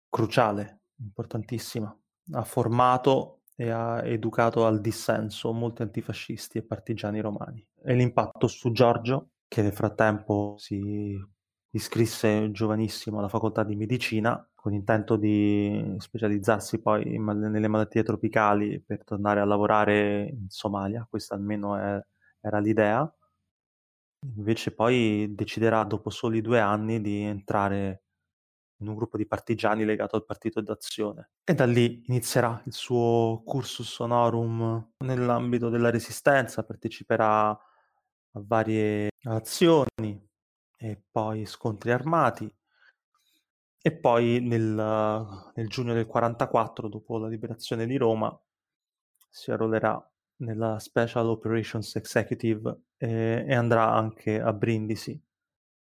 cruciale, 0.10 0.82
importantissima. 1.00 1.98
Ha 2.34 2.44
formato 2.44 3.42
e 3.56 3.70
ha 3.70 4.04
educato 4.06 4.66
al 4.66 4.80
dissenso 4.80 5.52
molti 5.54 5.82
antifascisti 5.82 6.60
e 6.60 6.64
partigiani 6.64 7.20
romani. 7.20 7.66
E 7.84 7.96
l'impatto 7.96 8.48
su 8.48 8.72
Giorgio, 8.72 9.32
che 9.48 9.62
nel 9.62 9.74
frattempo 9.74 10.56
si 10.58 11.18
iscrisse 11.72 12.52
giovanissimo 12.52 13.18
alla 13.18 13.28
facoltà 13.28 13.64
di 13.64 13.76
medicina 13.76 14.48
con 14.64 14.74
intento 14.74 15.18
di 15.18 15.94
specializzarsi 15.98 16.80
poi 16.80 17.16
in, 17.16 17.26
nelle 17.26 17.68
malattie 17.68 18.02
tropicali 18.02 18.80
per 18.80 19.04
tornare 19.04 19.42
a 19.42 19.46
lavorare 19.46 20.30
in 20.30 20.46
Somalia, 20.48 21.06
questa 21.10 21.36
almeno 21.36 21.76
è, 21.76 22.02
era 22.40 22.60
l'idea. 22.60 23.14
Invece 24.38 24.74
poi 24.74 25.36
deciderà 25.36 25.84
dopo 25.84 26.10
soli 26.10 26.40
due 26.40 26.62
anni 26.62 27.02
di 27.02 27.24
entrare 27.24 28.04
in 28.78 28.88
un 28.88 28.96
gruppo 28.96 29.18
di 29.18 29.28
partigiani 29.28 29.84
legato 29.84 30.16
al 30.16 30.24
partito 30.24 30.62
d'azione 30.62 31.32
e 31.44 31.54
da 31.54 31.66
lì 31.66 32.02
inizierà 32.08 32.62
il 32.64 32.72
suo 32.72 33.42
cursus 33.46 34.00
honorum 34.00 34.94
nell'ambito 35.00 35.68
della 35.68 35.90
resistenza, 35.90 36.64
parteciperà 36.64 37.50
a 37.50 37.60
varie 38.46 39.10
azioni, 39.24 40.26
e 40.78 41.02
poi 41.12 41.46
scontri 41.46 41.92
armati. 41.92 42.50
E 43.86 43.92
poi 43.92 44.40
nel, 44.40 45.52
nel 45.56 45.68
giugno 45.68 45.94
del 45.94 46.06
44, 46.06 46.88
dopo 46.88 47.18
la 47.18 47.28
liberazione 47.28 47.86
di 47.86 47.98
Roma, 47.98 48.34
si 49.30 49.52
arruolerà 49.52 50.02
nella 50.38 50.80
Special 50.80 51.28
Operations 51.28 51.94
Executive 51.98 52.84
e, 52.96 53.44
e, 53.46 53.54
andrà 53.54 53.92
anche 53.92 54.40
a 54.40 54.54
Brindisi, 54.54 55.22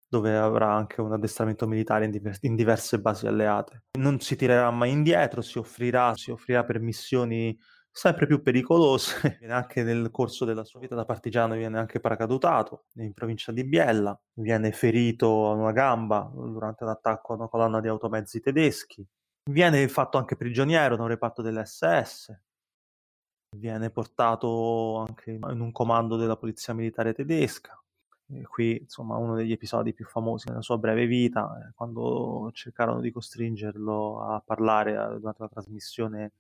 dove 0.06 0.36
avrà 0.36 0.74
anche 0.74 1.00
un 1.00 1.14
addestramento 1.14 1.66
militare 1.66 2.04
in, 2.04 2.12
diver- 2.12 2.44
in, 2.44 2.56
diverse 2.56 3.00
basi 3.00 3.26
alleate. 3.26 3.86
Non 4.00 4.20
si 4.20 4.36
tirerà 4.36 4.70
mai 4.70 4.92
indietro, 4.92 5.42
si 5.42 5.58
offrirà, 5.58 6.14
si 6.14 6.30
offrirà 6.30 6.66
per 6.66 6.82
missioni 6.82 7.58
sempre 7.98 8.28
più 8.28 8.44
pericolose. 8.44 9.38
Viene 9.40 9.54
anche 9.54 9.82
nel 9.82 10.12
corso 10.12 10.46
della 10.46 10.64
sua 10.64 10.80
vita 10.80 10.94
da 10.94 11.04
partigiano 11.04 11.56
viene 11.56 11.80
anche 11.80 12.00
paracadutato 12.00 12.86
in 12.98 13.12
provincia 13.14 13.52
di 13.52 13.64
Biella, 13.64 14.18
viene 14.34 14.72
ferito 14.72 15.50
a 15.50 15.54
una 15.54 15.72
gamba 15.72 16.32
durante 16.32 16.84
un 16.84 16.92
attacco 16.92 17.34
a 17.34 17.36
una 17.38 17.48
colonna 17.48 17.82
di 17.82 17.88
automezzi 17.88 18.40
tedeschi, 18.40 19.04
viene 19.50 19.88
fatto 19.88 20.20
anche 20.20 20.36
prigioniero 20.36 20.96
da 20.96 21.02
un 21.02 21.08
reparto 21.08 21.42
dell'SS, 21.42 22.40
viene 23.58 23.90
portato 23.90 24.98
anche 24.98 25.32
in 25.32 25.60
un 25.60 25.72
comando 25.72 26.18
della 26.18 26.38
polizia 26.38 26.76
militare 26.76 27.14
tedesca. 27.14 27.82
E 28.30 28.44
qui, 28.44 28.78
insomma, 28.82 29.16
uno 29.16 29.36
degli 29.36 29.54
episodi 29.54 29.94
più 29.94 30.06
famosi 30.06 30.50
nella 30.50 30.62
sua 30.62 30.78
breve 30.78 31.08
vita, 31.08 31.72
quando 31.74 32.52
cercarono 32.54 33.00
di 33.00 33.10
costringerlo 33.10 34.22
a 34.22 34.44
parlare 34.46 34.94
durante 35.18 35.42
una 35.42 35.50
trasmissione 35.50 36.32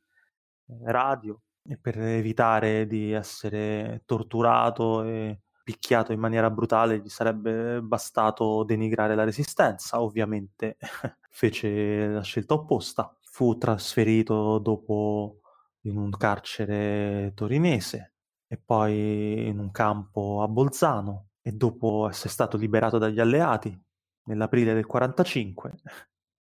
eh, 0.67 0.91
radio 0.91 1.39
per 1.75 1.99
evitare 1.99 2.87
di 2.87 3.11
essere 3.11 4.03
torturato 4.05 5.03
e 5.03 5.41
picchiato 5.63 6.13
in 6.13 6.19
maniera 6.19 6.49
brutale 6.49 6.99
gli 6.99 7.09
sarebbe 7.09 7.81
bastato 7.81 8.63
denigrare 8.63 9.15
la 9.15 9.25
resistenza. 9.25 10.01
Ovviamente 10.01 10.77
fece 11.29 12.07
la 12.07 12.21
scelta 12.21 12.53
opposta, 12.53 13.13
fu 13.21 13.57
trasferito 13.57 14.59
dopo 14.59 15.41
in 15.81 15.97
un 15.97 16.09
carcere 16.11 17.33
torinese 17.35 18.13
e 18.47 18.57
poi 18.57 19.47
in 19.47 19.59
un 19.59 19.71
campo 19.71 20.41
a 20.41 20.47
Bolzano 20.47 21.31
e 21.41 21.51
dopo 21.51 22.07
essere 22.07 22.29
stato 22.29 22.55
liberato 22.55 22.97
dagli 22.97 23.19
alleati 23.19 23.77
nell'aprile 24.23 24.73
del 24.73 24.85
45, 24.85 25.75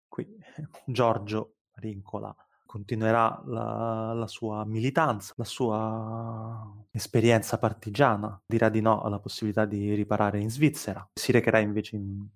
qui 0.08 0.26
Giorgio 0.86 1.56
Rincola 1.74 2.34
continuerà 2.66 3.42
la, 3.46 4.12
la, 4.14 4.26
sua 4.26 4.64
militanza, 4.64 5.32
la 5.36 5.44
sua 5.44 6.84
esperienza 6.90 7.58
partigiana, 7.58 8.38
dirà 8.44 8.68
di 8.68 8.80
no 8.80 9.02
alla 9.02 9.18
possibilità 9.18 9.64
di 9.64 9.94
riparare 9.94 10.40
in 10.40 10.50
Svizzera, 10.50 11.08
si 11.14 11.32
recherà 11.32 11.58
invece 11.58 11.96
in, 11.96 12.26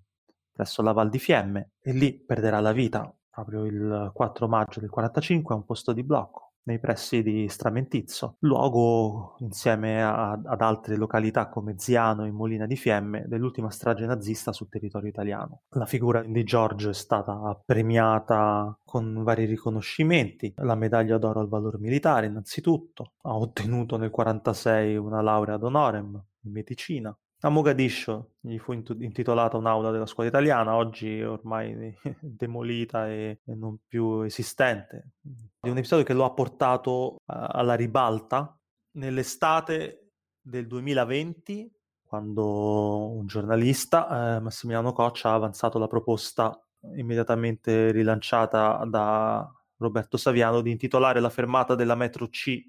presso 0.53 0.83
la 0.83 0.93
Val 0.93 1.11
di 1.11 1.19
Fiemme 1.19 1.73
e 1.81 1.93
lì 1.93 2.15
perderà 2.15 2.61
la 2.61 2.73
vita. 2.73 3.13
Proprio 3.31 3.65
il 3.65 4.11
4 4.13 4.49
maggio 4.49 4.81
del 4.81 4.91
45 4.91 5.55
a 5.55 5.59
un 5.59 5.65
posto 5.65 5.93
di 5.93 6.03
blocco 6.03 6.50
nei 6.71 6.79
pressi 6.79 7.23
di 7.23 7.49
Stramentizzo, 7.49 8.37
luogo 8.41 9.35
insieme 9.41 10.03
a, 10.03 10.31
ad 10.31 10.61
altre 10.61 10.97
località 10.97 11.49
come 11.49 11.75
Ziano 11.79 12.25
e 12.25 12.31
Molina 12.31 12.67
di 12.67 12.77
Fiemme 12.77 13.25
dell'ultima 13.27 13.71
strage 13.71 14.07
nazista 14.07 14.53
sul 14.53 14.69
territorio 14.69 15.09
italiano. 15.09 15.63
La 15.71 15.87
figura 15.87 16.23
di 16.23 16.45
Giorgio 16.45 16.91
è 16.91 16.95
stata 16.95 17.61
premiata 17.65 18.79
con 18.85 19.23
vari 19.25 19.45
riconoscimenti, 19.47 20.53
la 20.59 20.77
medaglia 20.77 21.19
d'oro 21.19 21.41
al 21.41 21.49
valore 21.49 21.79
militare 21.79 22.27
innanzitutto, 22.27 23.15
ha 23.23 23.37
ottenuto 23.37 23.97
nel 23.97 24.11
1946 24.11 24.97
una 24.97 25.21
laurea 25.21 25.57
ad 25.57 25.65
honorem 25.65 26.25
in 26.43 26.53
medicina, 26.53 27.17
a 27.43 27.49
Mogadiscio 27.49 28.35
gli 28.41 28.59
fu 28.59 28.73
intitolata 28.73 29.57
un'aula 29.57 29.91
della 29.91 30.07
scuola 30.07 30.29
italiana, 30.29 30.77
oggi 30.77 31.23
ormai 31.23 31.97
demolita 32.21 33.09
e, 33.09 33.41
non 33.45 33.79
più 33.87 34.23
esistente. 34.23 35.13
È 35.59 35.69
un 35.69 35.79
episodio 35.79 36.05
che 36.05 36.13
lo 36.13 36.25
ha 36.25 36.33
portato 36.33 37.17
alla 37.27 37.75
ribalta 37.75 38.59
nell'estate 38.93 40.13
del 40.41 40.67
2020, 40.67 41.73
quando 42.03 43.11
un 43.13 43.27
giornalista, 43.27 44.37
eh, 44.37 44.41
Massimiliano 44.41 44.93
Coccia, 44.93 45.31
ha 45.31 45.35
avanzato 45.35 45.79
la 45.79 45.87
proposta 45.87 46.61
immediatamente 46.97 47.93
rilanciata 47.93 48.85
da 48.87 49.49
Roberto 49.77 50.17
Saviano 50.17 50.61
di 50.61 50.71
intitolare 50.71 51.21
la 51.21 51.31
fermata 51.31 51.75
della 51.75 51.95
metro 51.95 52.29
C 52.29 52.63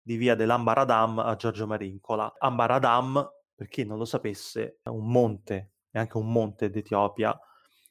di 0.00 0.16
via 0.16 0.34
dell'Ambaradam 0.34 1.18
a 1.18 1.34
Giorgio 1.36 1.66
Marincola. 1.66 2.34
Ambaradam 2.38 3.37
per 3.58 3.66
chi 3.66 3.84
non 3.84 3.98
lo 3.98 4.04
sapesse, 4.04 4.78
è 4.84 4.88
un 4.88 5.10
monte, 5.10 5.72
è 5.90 5.98
anche 5.98 6.16
un 6.16 6.30
monte 6.30 6.70
d'Etiopia, 6.70 7.36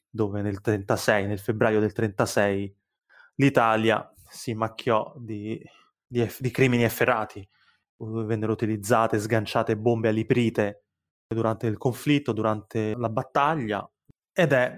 dove 0.08 0.40
nel 0.40 0.62
36, 0.62 1.26
nel 1.26 1.38
febbraio 1.38 1.78
del 1.78 1.92
36, 1.92 2.74
l'Italia 3.34 4.10
si 4.30 4.54
macchiò 4.54 5.12
di, 5.18 5.62
di, 6.06 6.26
di 6.38 6.50
crimini 6.50 6.84
efferati. 6.84 7.46
Vennero 7.98 8.50
utilizzate, 8.50 9.18
sganciate 9.18 9.76
bombe 9.76 10.08
aliprite 10.08 10.84
durante 11.26 11.66
il 11.66 11.76
conflitto, 11.76 12.32
durante 12.32 12.94
la 12.96 13.10
battaglia, 13.10 13.86
ed 14.32 14.54
è 14.54 14.74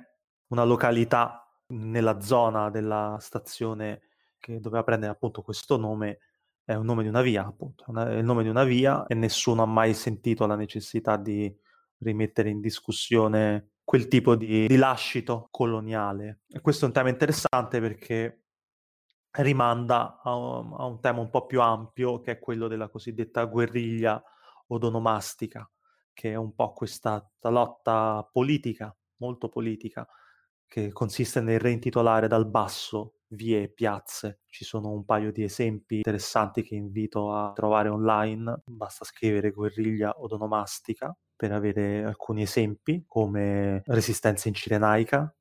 una 0.49 0.65
località 0.65 1.49
nella 1.69 2.21
zona 2.21 2.69
della 2.69 3.17
stazione 3.21 4.09
che 4.41 4.59
doveva 4.59 4.83
prendere 4.83 5.13
appunto 5.13 5.41
questo 5.43 5.77
nome 5.77 6.19
è 6.71 6.77
un 6.77 6.85
nome 6.85 7.03
di 7.03 7.09
una 7.09 7.21
via, 7.21 7.45
appunto, 7.45 7.85
è 7.93 8.15
il 8.15 8.25
nome 8.25 8.45
di 8.45 8.49
una 8.49 8.63
via 8.63 9.05
e 9.07 9.15
nessuno 9.17 9.63
ha 9.63 9.67
mai 9.67 9.93
sentito 9.93 10.47
la 10.47 10.55
necessità 10.55 11.17
di 11.17 11.53
rimettere 11.99 12.49
in 12.49 12.61
discussione 12.61 13.73
quel 13.83 14.07
tipo 14.07 14.37
di, 14.37 14.69
di 14.69 14.77
lascito 14.77 15.49
coloniale. 15.51 16.43
E 16.49 16.61
questo 16.61 16.85
è 16.85 16.87
un 16.87 16.95
tema 16.95 17.09
interessante 17.09 17.81
perché 17.81 18.45
rimanda 19.33 20.21
a 20.23 20.31
a 20.31 20.85
un, 20.87 21.01
tema 21.01 21.21
un 21.21 21.29
po' 21.29 21.47
più 21.47 21.61
ampio 21.61 22.21
che 22.21 22.33
è 22.33 22.39
quello 22.39 22.69
della 22.69 22.89
cosiddetta 22.89 23.45
guerriglia 23.47 24.23
odonomastica, 24.69 25.69
che 26.13 26.31
è 26.31 26.37
un 26.37 26.55
po' 26.55 26.73
questa 26.73 27.29
lotta 27.41 28.29
politica, 28.31 28.97
molto 29.17 29.49
politica, 29.49 30.07
che 30.69 30.93
consiste 30.93 31.41
nel 31.41 31.59
reintitolare 31.59 32.29
dal 32.29 32.49
basso 32.49 33.15
vie 33.31 33.63
e 33.63 33.69
piazze. 33.69 34.41
Ci 34.47 34.65
sono 34.65 34.91
un 34.91 35.05
paio 35.05 35.33
di 35.33 35.43
esempi 35.43 35.97
interessanti 35.97 36.63
che 36.63 36.75
invito 36.75 37.33
a 37.33 37.53
trovare 37.53 37.89
online, 37.89 38.63
basta 38.65 39.05
scrivere 39.05 39.51
guerriglia 39.51 40.21
odonomastica 40.21 41.17
per 41.35 41.53
avere 41.53 42.05
alcuni 42.05 42.43
esempi 42.43 43.05
come 43.07 43.83
Resistenza 43.87 44.49
in 44.49 44.55
Cirenaica, 44.55 45.35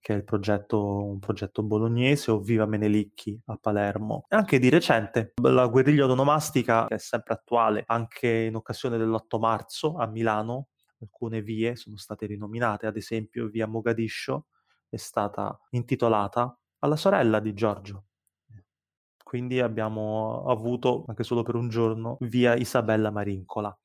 che 0.00 0.14
è 0.14 0.22
progetto, 0.22 1.04
un 1.04 1.18
progetto 1.18 1.62
bolognese, 1.62 2.30
o 2.30 2.38
Viva 2.38 2.64
Menelicchi 2.64 3.38
a 3.46 3.56
Palermo. 3.56 4.26
E 4.28 4.36
anche 4.36 4.58
di 4.58 4.68
recente, 4.68 5.32
la 5.42 5.66
guerriglia 5.66 6.04
odonomastica 6.04 6.86
è 6.86 6.96
sempre 6.98 7.34
attuale, 7.34 7.82
anche 7.86 8.28
in 8.28 8.54
occasione 8.54 8.98
dell'8 8.98 9.38
marzo 9.38 9.96
a 9.96 10.06
Milano, 10.06 10.68
alcune 11.00 11.42
vie 11.42 11.76
sono 11.76 11.96
state 11.96 12.26
rinominate, 12.26 12.86
ad 12.86 12.96
esempio 12.96 13.48
via 13.48 13.66
Mogadiscio 13.66 14.46
è 14.88 14.96
stata 14.96 15.60
intitolata 15.70 16.56
alla 16.80 16.96
sorella 16.96 17.40
di 17.40 17.54
Giorgio. 17.54 18.04
Quindi 19.22 19.60
abbiamo 19.60 20.44
avuto, 20.46 21.04
anche 21.08 21.24
solo 21.24 21.42
per 21.42 21.56
un 21.56 21.68
giorno, 21.68 22.16
via 22.20 22.54
Isabella 22.54 23.10
Marincola. 23.10 23.76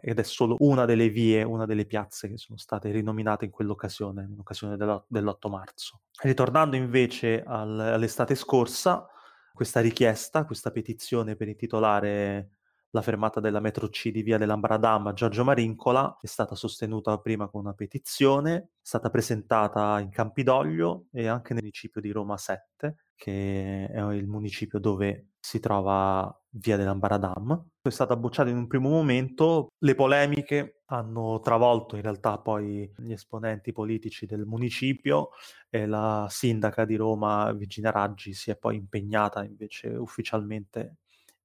Ed 0.00 0.18
è 0.18 0.22
solo 0.22 0.56
una 0.60 0.84
delle 0.86 1.08
vie, 1.08 1.42
una 1.42 1.66
delle 1.66 1.84
piazze 1.84 2.28
che 2.28 2.38
sono 2.38 2.56
state 2.56 2.90
rinominate 2.90 3.44
in 3.44 3.50
quell'occasione, 3.50 4.22
in 4.22 4.38
occasione 4.38 4.76
dell'8 4.76 5.50
marzo. 5.50 6.00
Ritornando 6.22 6.76
invece 6.76 7.42
al, 7.42 7.78
all'estate 7.78 8.34
scorsa, 8.34 9.06
questa 9.52 9.80
richiesta, 9.80 10.44
questa 10.44 10.70
petizione 10.70 11.36
per 11.36 11.48
intitolare 11.48 12.50
la 12.94 13.02
fermata 13.02 13.40
della 13.40 13.58
metro 13.58 13.88
C 13.88 14.10
di 14.10 14.22
via 14.22 14.38
dell'Ambradam 14.38 15.08
a 15.08 15.12
Giorgio 15.12 15.42
Marincola 15.42 16.16
è 16.20 16.26
stata 16.26 16.54
sostenuta 16.54 17.18
prima 17.18 17.48
con 17.48 17.62
una 17.62 17.74
petizione, 17.74 18.54
è 18.54 18.66
stata 18.80 19.10
presentata 19.10 19.98
in 19.98 20.10
Campidoglio 20.10 21.06
e 21.10 21.26
anche 21.26 21.54
nel 21.54 21.62
municipio 21.62 22.00
di 22.00 22.12
Roma 22.12 22.36
7, 22.36 23.06
che 23.16 23.88
è 23.88 24.00
il 24.12 24.28
municipio 24.28 24.78
dove 24.78 25.30
si 25.40 25.58
trova 25.58 26.32
via 26.50 26.76
dell'Ambaradam. 26.76 27.66
È 27.82 27.90
stata 27.90 28.16
bocciata 28.16 28.48
in 28.48 28.58
un 28.58 28.68
primo 28.68 28.90
momento, 28.90 29.72
le 29.76 29.94
polemiche 29.96 30.82
hanno 30.86 31.40
travolto 31.40 31.96
in 31.96 32.02
realtà 32.02 32.38
poi 32.38 32.88
gli 32.96 33.12
esponenti 33.12 33.72
politici 33.72 34.24
del 34.24 34.46
municipio 34.46 35.30
e 35.68 35.86
la 35.86 36.28
sindaca 36.30 36.84
di 36.84 36.94
Roma 36.94 37.50
Virginia 37.52 37.90
Raggi 37.90 38.34
si 38.34 38.52
è 38.52 38.56
poi 38.56 38.76
impegnata 38.76 39.42
invece 39.42 39.88
ufficialmente 39.88 40.98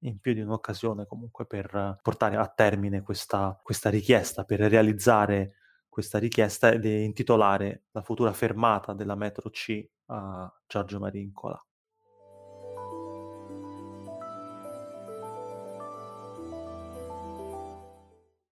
in 0.03 0.19
più 0.19 0.33
di 0.33 0.41
un'occasione 0.41 1.05
comunque 1.05 1.45
per 1.45 1.99
portare 2.01 2.37
a 2.37 2.47
termine 2.47 3.01
questa, 3.01 3.59
questa 3.61 3.89
richiesta, 3.89 4.43
per 4.43 4.59
realizzare 4.59 5.55
questa 5.89 6.19
richiesta 6.19 6.71
ed 6.71 6.85
intitolare 6.85 7.83
la 7.91 8.01
futura 8.01 8.31
fermata 8.31 8.93
della 8.93 9.15
metro 9.15 9.49
C 9.49 9.85
a 10.05 10.51
Giorgio 10.65 10.99
Marincola. 10.99 11.61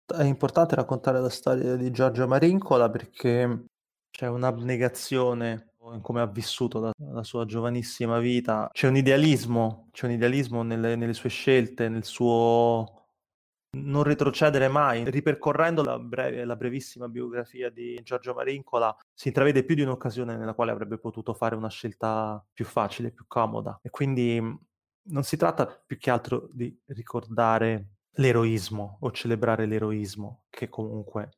È 0.05 0.23
importante 0.23 0.75
raccontare 0.75 1.19
la 1.19 1.29
storia 1.29 1.75
di 1.75 1.91
Giorgio 1.91 2.27
Marincola 2.27 2.89
perché 2.89 3.65
c'è 4.09 4.27
un'abnegazione 4.27 5.75
in 5.93 6.01
come 6.01 6.21
ha 6.21 6.25
vissuto 6.25 6.79
la, 6.79 6.91
la, 6.97 7.23
sua 7.23 7.45
giovanissima 7.45 8.19
vita. 8.19 8.69
C'è 8.71 8.87
un 8.87 8.95
idealismo, 8.95 9.89
c'è 9.91 10.05
un 10.05 10.13
idealismo 10.13 10.63
nelle, 10.63 10.95
nelle 10.95 11.13
sue 11.13 11.29
scelte, 11.29 11.89
nel 11.89 12.03
suo 12.03 12.97
non 13.77 14.03
retrocedere 14.03 14.67
mai. 14.67 15.09
Ripercorrendo 15.09 15.83
la, 15.83 15.99
breve, 15.99 16.45
la, 16.45 16.55
brevissima 16.55 17.07
biografia 17.07 17.69
di 17.69 17.99
Giorgio 18.03 18.33
Marincola, 18.33 18.95
si 19.13 19.27
intravede 19.27 19.63
più 19.63 19.75
di 19.75 19.81
un'occasione 19.81 20.37
nella 20.37 20.53
quale 20.53 20.71
avrebbe 20.71 20.97
potuto 20.97 21.33
fare 21.33 21.55
una 21.55 21.69
scelta 21.69 22.43
più 22.53 22.65
facile, 22.65 23.11
più 23.11 23.25
comoda. 23.27 23.79
E 23.81 23.89
quindi 23.89 24.39
non 25.09 25.23
si 25.23 25.37
tratta 25.37 25.65
più 25.65 25.97
che 25.97 26.09
altro 26.09 26.49
di 26.51 26.75
ricordare 26.87 27.89
l'eroismo 28.17 28.97
o 29.01 29.11
celebrare 29.11 29.65
l'eroismo, 29.65 30.43
che 30.49 30.69
comunque 30.69 31.31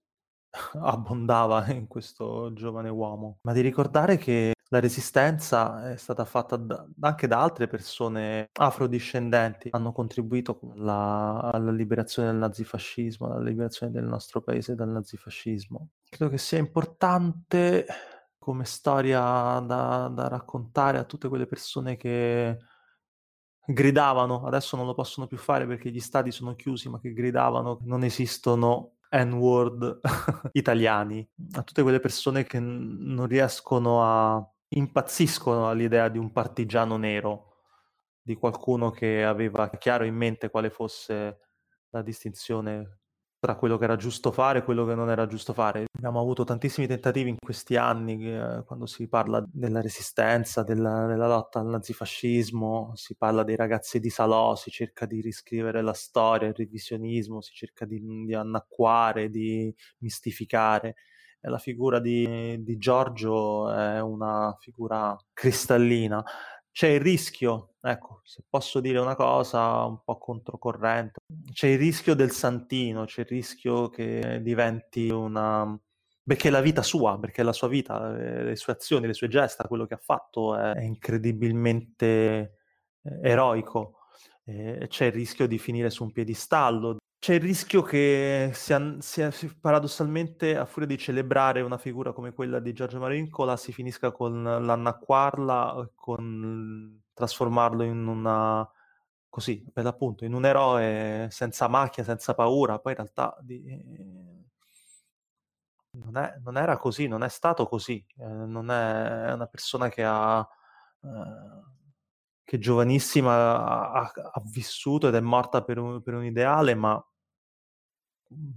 abbondava 0.81 1.67
in 1.71 1.87
questo 1.87 2.53
giovane 2.53 2.89
uomo, 2.89 3.39
ma 3.41 3.53
di 3.53 3.61
ricordare 3.61 4.17
che 4.17 4.53
la 4.71 4.79
resistenza 4.79 5.89
è 5.91 5.97
stata 5.97 6.25
fatta 6.25 6.55
da, 6.55 6.85
anche 6.99 7.27
da 7.27 7.41
altre 7.41 7.67
persone 7.67 8.49
afrodiscendenti, 8.53 9.69
hanno 9.71 9.91
contribuito 9.91 10.59
alla, 10.75 11.49
alla 11.51 11.71
liberazione 11.71 12.29
del 12.29 12.37
nazifascismo, 12.37 13.27
alla 13.27 13.41
liberazione 13.41 13.91
del 13.91 14.05
nostro 14.05 14.41
paese 14.41 14.75
dal 14.75 14.89
nazifascismo. 14.89 15.89
Credo 16.07 16.31
che 16.31 16.37
sia 16.37 16.59
importante 16.59 17.85
come 18.37 18.63
storia 18.65 19.59
da, 19.59 20.07
da 20.13 20.27
raccontare 20.27 20.99
a 20.99 21.03
tutte 21.03 21.27
quelle 21.29 21.47
persone 21.47 21.97
che 21.97 22.57
gridavano, 23.65 24.45
adesso 24.45 24.75
non 24.75 24.85
lo 24.85 24.93
possono 24.93 25.27
più 25.27 25.37
fare 25.37 25.65
perché 25.65 25.89
gli 25.89 25.99
stadi 25.99 26.31
sono 26.31 26.55
chiusi, 26.55 26.89
ma 26.89 26.99
che 26.99 27.13
gridavano 27.13 27.79
non 27.83 28.03
esistono 28.03 28.97
N-word 29.11 29.99
italiani, 30.53 31.27
a 31.53 31.63
tutte 31.63 31.81
quelle 31.81 31.99
persone 31.99 32.43
che 32.43 32.59
non 32.59 33.25
riescono 33.27 34.03
a 34.03 34.53
impazziscono 34.71 35.67
all'idea 35.67 36.09
di 36.09 36.17
un 36.19 36.31
partigiano 36.31 36.97
nero, 36.97 37.47
di 38.21 38.35
qualcuno 38.35 38.91
che 38.91 39.23
aveva 39.23 39.69
chiaro 39.71 40.03
in 40.03 40.15
mente 40.15 40.49
quale 40.49 40.69
fosse 40.69 41.39
la 41.89 42.01
distinzione 42.03 42.98
tra 43.39 43.55
quello 43.55 43.77
che 43.77 43.85
era 43.85 43.95
giusto 43.95 44.31
fare 44.31 44.59
e 44.59 44.63
quello 44.63 44.85
che 44.85 44.95
non 44.95 45.09
era 45.09 45.25
giusto 45.25 45.53
fare. 45.53 45.85
Abbiamo 45.97 46.19
avuto 46.19 46.43
tantissimi 46.43 46.87
tentativi 46.87 47.29
in 47.29 47.37
questi 47.39 47.77
anni, 47.77 48.33
eh, 48.33 48.63
quando 48.65 48.85
si 48.85 49.07
parla 49.07 49.43
della 49.49 49.81
resistenza, 49.81 50.63
della, 50.63 51.05
della, 51.05 51.27
lotta 51.27 51.59
al 51.59 51.67
nazifascismo, 51.67 52.91
si 52.95 53.15
parla 53.15 53.43
dei 53.43 53.55
ragazzi 53.55 53.99
di 53.99 54.09
Salò, 54.09 54.55
si 54.55 54.69
cerca 54.71 55.05
di 55.05 55.21
riscrivere 55.21 55.81
la 55.81 55.93
storia, 55.93 56.49
il 56.49 56.53
revisionismo, 56.53 57.41
si 57.41 57.53
cerca 57.53 57.85
di, 57.85 58.01
di 58.25 58.33
annacquare, 58.33 59.29
di 59.29 59.73
mistificare. 59.99 60.95
E 61.41 61.49
la 61.49 61.57
figura 61.57 61.99
di, 61.99 62.61
di 62.61 62.77
Giorgio 62.77 63.71
è 63.71 64.01
una 64.01 64.53
figura 64.59 65.15
cristallina 65.31 66.21
c'è 66.71 66.87
il 66.87 66.99
rischio, 67.01 67.75
ecco, 67.81 68.21
se 68.23 68.43
posso 68.47 68.79
dire 68.79 68.99
una 68.99 69.15
cosa 69.15 69.83
un 69.85 70.03
po' 70.03 70.17
controcorrente, 70.17 71.19
c'è 71.51 71.67
il 71.67 71.77
rischio 71.77 72.15
del 72.15 72.31
santino, 72.31 73.05
c'è 73.05 73.21
il 73.21 73.27
rischio 73.27 73.89
che 73.89 74.39
diventi 74.41 75.09
una... 75.09 75.77
perché 76.23 76.47
è 76.49 76.51
la 76.51 76.61
vita 76.61 76.81
sua, 76.83 77.17
perché 77.19 77.41
è 77.41 77.43
la 77.43 77.53
sua 77.53 77.67
vita, 77.67 78.09
le 78.11 78.55
sue 78.55 78.73
azioni, 78.73 79.07
le 79.07 79.13
sue 79.13 79.27
gesta, 79.27 79.67
quello 79.67 79.85
che 79.85 79.95
ha 79.95 80.01
fatto 80.01 80.55
è 80.55 80.81
incredibilmente 80.81 82.57
eh, 83.01 83.19
eroico. 83.21 83.97
c'è 84.45 85.05
il 85.05 85.11
rischio 85.11 85.47
di 85.47 85.57
finire 85.57 85.89
su 85.89 86.03
un 86.03 86.11
piedistallo, 86.11 86.97
c'è 87.19 87.33
il 87.33 87.41
rischio 87.41 87.81
che 87.81 88.51
sia, 88.53 88.95
sia, 89.01 89.31
paradossalmente, 89.59 90.55
a 90.57 90.65
furia 90.65 90.87
di 90.87 90.97
celebrare 90.97 91.61
una 91.61 91.77
figura 91.77 92.13
come 92.13 92.33
quella 92.33 92.59
di 92.59 92.71
Giorgio 92.73 92.99
Marincola, 92.99 93.57
si 93.57 93.73
finisca 93.73 94.11
con 94.11 94.41
l'annacquarla, 94.41 95.91
con 95.95 97.01
trasformarlo 97.13 97.83
in 97.83 98.07
una, 98.07 98.69
così, 99.27 99.69
per 99.71 99.83
l'appunto, 99.83 100.23
in 100.23 100.33
un 100.33 100.45
eroe 100.45 101.27
senza 101.29 101.67
macchia, 101.67 102.05
senza 102.05 102.33
paura. 102.33 102.79
Poi 102.79 102.93
in 102.93 102.97
realtà 102.97 103.37
di, 103.41 103.63
non, 105.91 106.17
è, 106.17 106.35
non, 106.41 106.57
era 106.57 106.77
così, 106.77 107.07
non 107.07 107.23
è 107.23 107.29
stato 107.29 107.67
così. 107.67 108.05
Eh, 108.17 108.25
non 108.25 108.71
è 108.71 109.33
una 109.33 109.47
persona 109.47 109.89
che 109.89 110.03
ha... 110.05 110.47
Eh, 111.03 111.77
che 112.49 112.57
giovanissima 112.57 113.91
ha, 113.91 114.11
ha, 114.11 114.41
vissuto 114.51 115.07
ed 115.07 115.13
è 115.13 115.19
morta 115.19 115.63
per 115.63 115.77
un, 115.77 116.01
per 116.01 116.15
un 116.15 116.25
ideale, 116.25 116.73
ma 116.73 116.99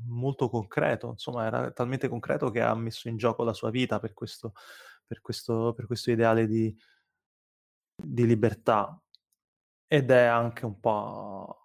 molto 0.07 0.49
concreto, 0.49 1.09
insomma 1.11 1.47
era 1.47 1.71
talmente 1.71 2.09
concreto 2.09 2.51
che 2.51 2.61
ha 2.61 2.75
messo 2.75 3.09
in 3.09 3.17
gioco 3.17 3.45
la 3.45 3.53
sua 3.53 3.71
vita 3.71 3.99
per 3.99 4.13
questo, 4.15 4.53
per 5.07 5.21
questo, 5.21 5.73
per 5.75 5.87
questo 5.87 6.11
ideale 6.11 6.47
di, 6.47 6.75
di 7.95 8.27
libertà 8.27 9.01
ed 9.87 10.11
è 10.11 10.25
anche 10.25 10.65
un 10.67 10.81
po' 10.81 11.57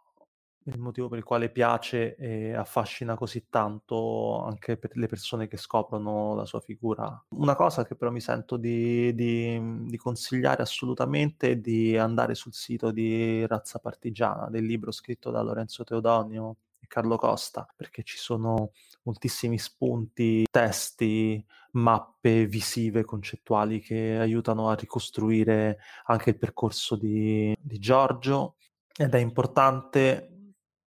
il 0.67 0.79
motivo 0.79 1.07
per 1.07 1.19
il 1.19 1.23
quale 1.23 1.49
piace 1.49 2.15
e 2.15 2.53
affascina 2.53 3.15
così 3.15 3.47
tanto 3.49 4.43
anche 4.43 4.77
per 4.77 4.97
le 4.97 5.07
persone 5.07 5.47
che 5.47 5.55
scoprono 5.55 6.35
la 6.35 6.45
sua 6.45 6.59
figura. 6.59 7.25
Una 7.29 7.55
cosa 7.55 7.85
che 7.85 7.95
però 7.95 8.11
mi 8.11 8.19
sento 8.19 8.57
di, 8.57 9.15
di, 9.15 9.85
di 9.85 9.97
consigliare 9.97 10.61
assolutamente 10.61 11.51
è 11.51 11.55
di 11.57 11.97
andare 11.97 12.35
sul 12.35 12.53
sito 12.53 12.91
di 12.91 13.45
Razza 13.47 13.79
Partigiana, 13.79 14.49
del 14.49 14.65
libro 14.65 14.91
scritto 14.91 15.31
da 15.31 15.41
Lorenzo 15.41 15.85
Teodonio 15.85 16.57
Carlo 16.87 17.17
Costa, 17.17 17.67
perché 17.75 18.03
ci 18.03 18.17
sono 18.17 18.71
moltissimi 19.03 19.57
spunti, 19.57 20.45
testi, 20.49 21.43
mappe 21.71 22.45
visive, 22.45 23.03
concettuali 23.03 23.79
che 23.79 24.17
aiutano 24.19 24.69
a 24.69 24.75
ricostruire 24.75 25.79
anche 26.05 26.31
il 26.31 26.37
percorso 26.37 26.95
di, 26.95 27.55
di 27.59 27.79
Giorgio 27.79 28.55
ed 28.95 29.13
è 29.13 29.19
importante 29.19 30.31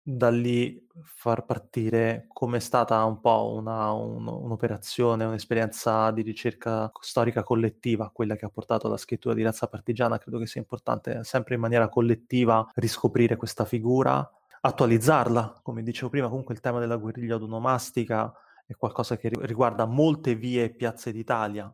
da 0.02 0.30
lì 0.30 0.86
far 1.04 1.44
partire 1.44 2.26
come 2.32 2.56
è 2.56 2.60
stata 2.60 3.04
un 3.04 3.20
po' 3.20 3.52
una, 3.54 3.92
un, 3.92 4.26
un'operazione, 4.26 5.24
un'esperienza 5.24 6.10
di 6.12 6.22
ricerca 6.22 6.90
storica 7.00 7.42
collettiva, 7.42 8.10
quella 8.10 8.34
che 8.34 8.46
ha 8.46 8.50
portato 8.50 8.86
alla 8.86 8.96
scrittura 8.96 9.34
di 9.34 9.42
Razza 9.42 9.68
Partigiana. 9.68 10.18
Credo 10.18 10.38
che 10.38 10.46
sia 10.46 10.62
importante 10.62 11.22
sempre 11.24 11.56
in 11.56 11.60
maniera 11.60 11.88
collettiva 11.90 12.66
riscoprire 12.76 13.36
questa 13.36 13.66
figura 13.66 14.28
attualizzarla. 14.60 15.60
Come 15.62 15.82
dicevo 15.82 16.08
prima, 16.10 16.28
comunque 16.28 16.54
il 16.54 16.60
tema 16.60 16.78
della 16.78 16.96
guerriglia 16.96 17.34
autonomastica 17.34 18.32
è 18.66 18.74
qualcosa 18.74 19.16
che 19.16 19.30
riguarda 19.40 19.86
molte 19.86 20.34
vie 20.34 20.64
e 20.64 20.74
piazze 20.74 21.12
d'Italia 21.12 21.72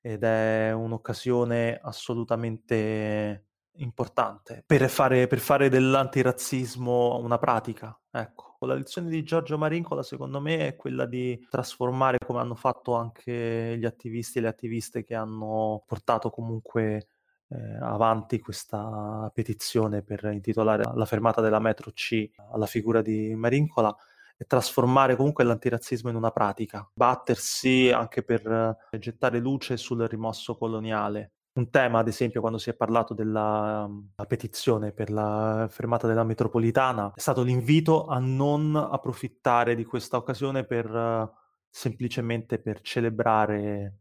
ed 0.00 0.22
è 0.22 0.72
un'occasione 0.72 1.78
assolutamente 1.82 3.46
importante 3.78 4.62
per 4.64 4.88
fare, 4.88 5.26
per 5.26 5.38
fare 5.38 5.68
dell'antirazzismo 5.68 7.18
una 7.18 7.38
pratica. 7.38 7.98
Ecco, 8.10 8.56
la 8.60 8.74
lezione 8.74 9.08
di 9.08 9.22
Giorgio 9.22 9.58
Marincola 9.58 10.02
secondo 10.02 10.40
me 10.40 10.66
è 10.66 10.76
quella 10.76 11.06
di 11.06 11.46
trasformare 11.50 12.18
come 12.24 12.40
hanno 12.40 12.54
fatto 12.54 12.94
anche 12.94 13.76
gli 13.78 13.84
attivisti 13.84 14.38
e 14.38 14.42
le 14.42 14.48
attiviste 14.48 15.04
che 15.04 15.14
hanno 15.14 15.82
portato 15.86 16.30
comunque 16.30 17.08
eh, 17.48 17.78
avanti 17.80 18.40
questa 18.40 19.30
petizione 19.32 20.02
per 20.02 20.24
intitolare 20.32 20.84
la 20.94 21.04
fermata 21.04 21.40
della 21.40 21.60
metro 21.60 21.92
C 21.92 22.28
alla 22.50 22.66
figura 22.66 23.02
di 23.02 23.34
Marincola 23.34 23.94
e 24.36 24.44
trasformare 24.44 25.16
comunque 25.16 25.44
l'antirazzismo 25.44 26.10
in 26.10 26.16
una 26.16 26.30
pratica, 26.30 26.88
battersi 26.92 27.90
anche 27.90 28.22
per 28.22 28.46
eh, 28.90 28.98
gettare 28.98 29.38
luce 29.38 29.76
sul 29.76 30.06
rimosso 30.06 30.56
coloniale. 30.56 31.32
Un 31.56 31.70
tema, 31.70 32.00
ad 32.00 32.08
esempio, 32.08 32.40
quando 32.40 32.58
si 32.58 32.68
è 32.68 32.74
parlato 32.74 33.14
della 33.14 33.88
petizione 34.28 34.92
per 34.92 35.10
la 35.10 35.66
fermata 35.70 36.06
della 36.06 36.22
metropolitana, 36.22 37.12
è 37.14 37.20
stato 37.20 37.42
l'invito 37.42 38.04
a 38.04 38.18
non 38.18 38.76
approfittare 38.76 39.74
di 39.74 39.86
questa 39.86 40.18
occasione 40.18 40.64
per 40.64 40.94
uh, 40.94 41.30
semplicemente 41.70 42.58
per 42.58 42.82
celebrare 42.82 43.62
eh, 43.62 43.92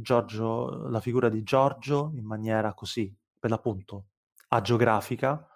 Giorgio, 0.00 0.88
la 0.88 1.00
figura 1.00 1.28
di 1.28 1.42
Giorgio 1.42 2.10
in 2.14 2.24
maniera 2.24 2.74
così, 2.74 3.14
per 3.38 3.50
l'appunto, 3.50 4.06
agiografica 4.48 5.46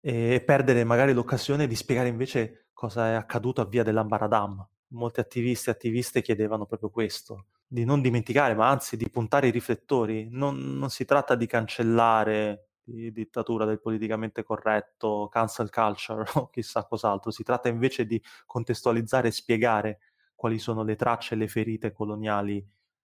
e 0.00 0.42
perdere 0.44 0.84
magari 0.84 1.12
l'occasione 1.12 1.66
di 1.66 1.74
spiegare 1.76 2.08
invece 2.08 2.68
cosa 2.72 3.08
è 3.10 3.12
accaduto 3.14 3.60
a 3.60 3.66
Via 3.66 3.82
dell'Ambaradam. 3.82 4.66
Molti 4.88 5.20
attivisti 5.20 5.68
e 5.68 5.72
attiviste 5.72 6.22
chiedevano 6.22 6.66
proprio 6.66 6.90
questo, 6.90 7.46
di 7.66 7.84
non 7.84 8.00
dimenticare, 8.00 8.54
ma 8.54 8.68
anzi 8.68 8.96
di 8.96 9.08
puntare 9.10 9.48
i 9.48 9.50
riflettori. 9.50 10.28
Non, 10.30 10.78
non 10.78 10.90
si 10.90 11.04
tratta 11.04 11.34
di 11.34 11.46
cancellare 11.46 12.66
di 12.86 13.10
dittatura 13.10 13.64
del 13.64 13.80
politicamente 13.80 14.44
corretto, 14.44 15.28
cancel 15.28 15.70
culture 15.70 16.24
o 16.34 16.48
chissà 16.50 16.84
cos'altro, 16.84 17.32
si 17.32 17.42
tratta 17.42 17.68
invece 17.68 18.06
di 18.06 18.22
contestualizzare 18.44 19.28
e 19.28 19.32
spiegare 19.32 19.98
quali 20.36 20.58
sono 20.58 20.84
le 20.84 20.94
tracce 20.94 21.34
e 21.34 21.38
le 21.38 21.48
ferite 21.48 21.92
coloniali 21.92 22.64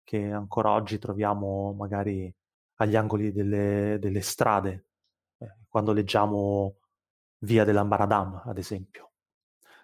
che 0.05 0.31
ancora 0.31 0.71
oggi 0.71 0.99
troviamo 0.99 1.73
magari 1.73 2.33
agli 2.77 2.97
angoli 2.97 3.33
delle, 3.33 3.99
delle 4.01 4.21
strade, 4.21 4.87
eh, 5.39 5.57
quando 5.69 5.93
leggiamo 5.93 6.77
Via 7.45 7.65
dell'Ambaradam, 7.65 8.43
ad 8.45 8.59
esempio. 8.59 9.11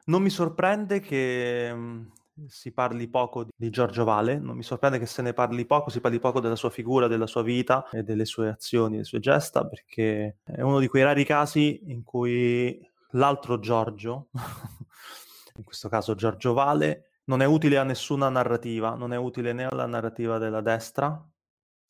Non 0.04 0.22
mi 0.22 0.30
sorprende 0.30 1.00
che 1.00 1.72
mhmm, 1.74 2.12
si 2.46 2.72
parli 2.72 3.08
poco 3.08 3.46
di 3.56 3.70
Giorgio 3.70 4.04
Vale, 4.04 4.38
non 4.38 4.56
mi 4.56 4.62
sorprende 4.62 4.98
che 4.98 5.06
se 5.06 5.22
ne 5.22 5.32
parli 5.32 5.66
poco, 5.66 5.90
si 5.90 6.00
parli 6.00 6.20
poco 6.20 6.40
della 6.40 6.56
sua 6.56 6.70
figura, 6.70 7.08
della 7.08 7.26
sua 7.26 7.42
vita 7.42 7.88
e 7.90 8.02
delle 8.02 8.24
sue 8.24 8.48
azioni, 8.48 8.92
delle 8.92 9.04
sue 9.04 9.18
gesta, 9.18 9.66
perché 9.66 10.38
è 10.44 10.60
uno 10.60 10.78
di 10.78 10.86
quei 10.86 11.02
rari 11.02 11.24
casi 11.24 11.90
in 11.90 12.04
cui 12.04 12.80
l'altro 13.12 13.58
Giorgio, 13.58 14.28
in 15.56 15.64
questo 15.64 15.88
caso 15.88 16.14
Giorgio 16.14 16.52
Vale, 16.52 17.07
non 17.28 17.42
è 17.42 17.44
utile 17.44 17.76
a 17.76 17.84
nessuna 17.84 18.28
narrativa, 18.28 18.94
non 18.94 19.12
è 19.12 19.16
utile 19.16 19.52
né 19.52 19.66
alla 19.66 19.86
narrativa 19.86 20.38
della 20.38 20.60
destra, 20.60 21.26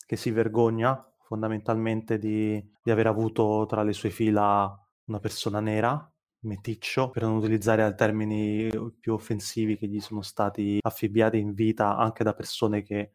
che 0.04 0.16
si 0.16 0.30
vergogna 0.30 1.02
fondamentalmente 1.20 2.18
di, 2.18 2.62
di 2.82 2.90
aver 2.90 3.06
avuto 3.06 3.64
tra 3.68 3.82
le 3.82 3.92
sue 3.92 4.10
fila 4.10 4.76
una 5.04 5.20
persona 5.20 5.60
nera, 5.60 6.12
meticcio, 6.40 7.10
per 7.10 7.22
non 7.22 7.36
utilizzare 7.36 7.94
termini 7.94 8.68
più 8.98 9.12
offensivi 9.12 9.76
che 9.76 9.86
gli 9.86 10.00
sono 10.00 10.22
stati 10.22 10.78
affibbiati 10.82 11.38
in 11.38 11.54
vita 11.54 11.96
anche 11.96 12.24
da 12.24 12.34
persone 12.34 12.82
che, 12.82 13.12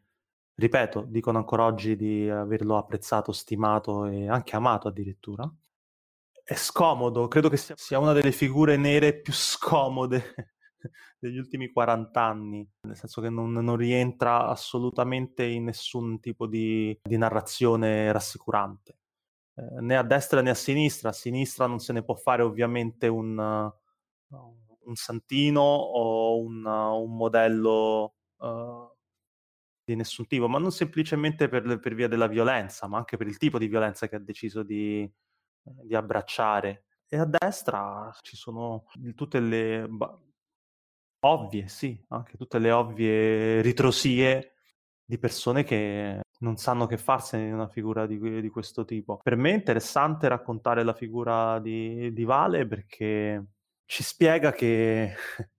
ripeto, 0.54 1.04
dicono 1.06 1.38
ancora 1.38 1.64
oggi 1.64 1.94
di 1.94 2.28
averlo 2.30 2.78
apprezzato, 2.78 3.32
stimato 3.32 4.06
e 4.06 4.28
anche 4.28 4.56
amato 4.56 4.88
addirittura. 4.88 5.50
È 6.42 6.54
scomodo, 6.54 7.28
credo 7.28 7.48
che 7.50 7.56
sia 7.56 7.98
una 7.98 8.12
delle 8.12 8.32
figure 8.32 8.76
nere 8.76 9.18
più 9.20 9.32
scomode 9.32 10.53
degli 11.18 11.38
ultimi 11.38 11.70
40 11.70 12.22
anni, 12.22 12.68
nel 12.82 12.96
senso 12.96 13.20
che 13.20 13.30
non, 13.30 13.52
non 13.52 13.76
rientra 13.76 14.46
assolutamente 14.46 15.44
in 15.44 15.64
nessun 15.64 16.20
tipo 16.20 16.46
di, 16.46 16.98
di 17.02 17.16
narrazione 17.16 18.10
rassicurante, 18.12 18.98
eh, 19.56 19.80
né 19.80 19.96
a 19.96 20.02
destra 20.02 20.40
né 20.42 20.50
a 20.50 20.54
sinistra. 20.54 21.10
A 21.10 21.12
sinistra 21.12 21.66
non 21.66 21.78
se 21.78 21.92
ne 21.92 22.02
può 22.02 22.14
fare 22.14 22.42
ovviamente 22.42 23.08
un, 23.08 23.72
un 24.84 24.94
santino 24.94 25.60
o 25.60 26.38
un, 26.38 26.64
un 26.64 27.16
modello 27.16 28.14
uh, 28.36 28.92
di 29.84 29.96
nessun 29.96 30.26
tipo, 30.26 30.48
ma 30.48 30.58
non 30.58 30.72
semplicemente 30.72 31.48
per, 31.48 31.78
per, 31.78 31.94
via 31.94 32.08
della 32.08 32.26
violenza, 32.26 32.86
ma 32.88 32.98
anche 32.98 33.16
per 33.16 33.26
il 33.26 33.36
tipo 33.36 33.58
di 33.58 33.66
violenza 33.68 34.08
che 34.08 34.16
ha 34.16 34.20
deciso 34.20 34.62
di, 34.62 35.10
di 35.62 35.94
abbracciare. 35.94 36.86
E 37.06 37.18
a 37.18 37.26
destra 37.26 38.10
ci 38.22 38.36
sono 38.36 38.86
tutte 39.14 39.40
le 39.40 39.86
ovvie, 41.26 41.68
sì, 41.68 41.98
anche 42.08 42.36
tutte 42.36 42.58
le 42.58 42.70
ovvie 42.70 43.60
ritrosie 43.60 44.54
di 45.04 45.18
persone 45.18 45.64
che 45.64 46.20
non 46.38 46.56
sanno 46.56 46.86
che 46.86 46.96
farsene 46.96 47.46
di 47.46 47.52
una 47.52 47.68
figura 47.68 48.06
di, 48.06 48.40
di, 48.40 48.48
questo 48.48 48.84
tipo. 48.84 49.18
Per 49.22 49.36
me 49.36 49.50
è 49.50 49.54
interessante 49.54 50.28
raccontare 50.28 50.82
la 50.82 50.94
figura 50.94 51.58
di, 51.58 52.12
di 52.12 52.24
Vale 52.24 52.66
perché 52.66 53.44
ci 53.86 54.02
spiega 54.02 54.52
che 54.52 55.14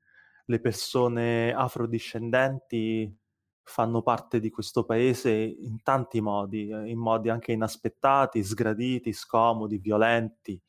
le 0.46 0.60
persone 0.60 1.54
afrodiscendenti 1.54 3.16
fanno 3.64 4.04
parte 4.04 4.40
di 4.40 4.52
questo 4.52 4.86
paese 4.86 5.32
in 5.32 5.82
tanti 5.82 6.22
modi, 6.22 6.70
in 6.70 7.00
modi 7.00 7.30
anche 7.30 7.52
inaspettati, 7.52 8.44
sgraditi, 8.44 9.12
scomodi, 9.12 9.80
violenti, 9.80 10.62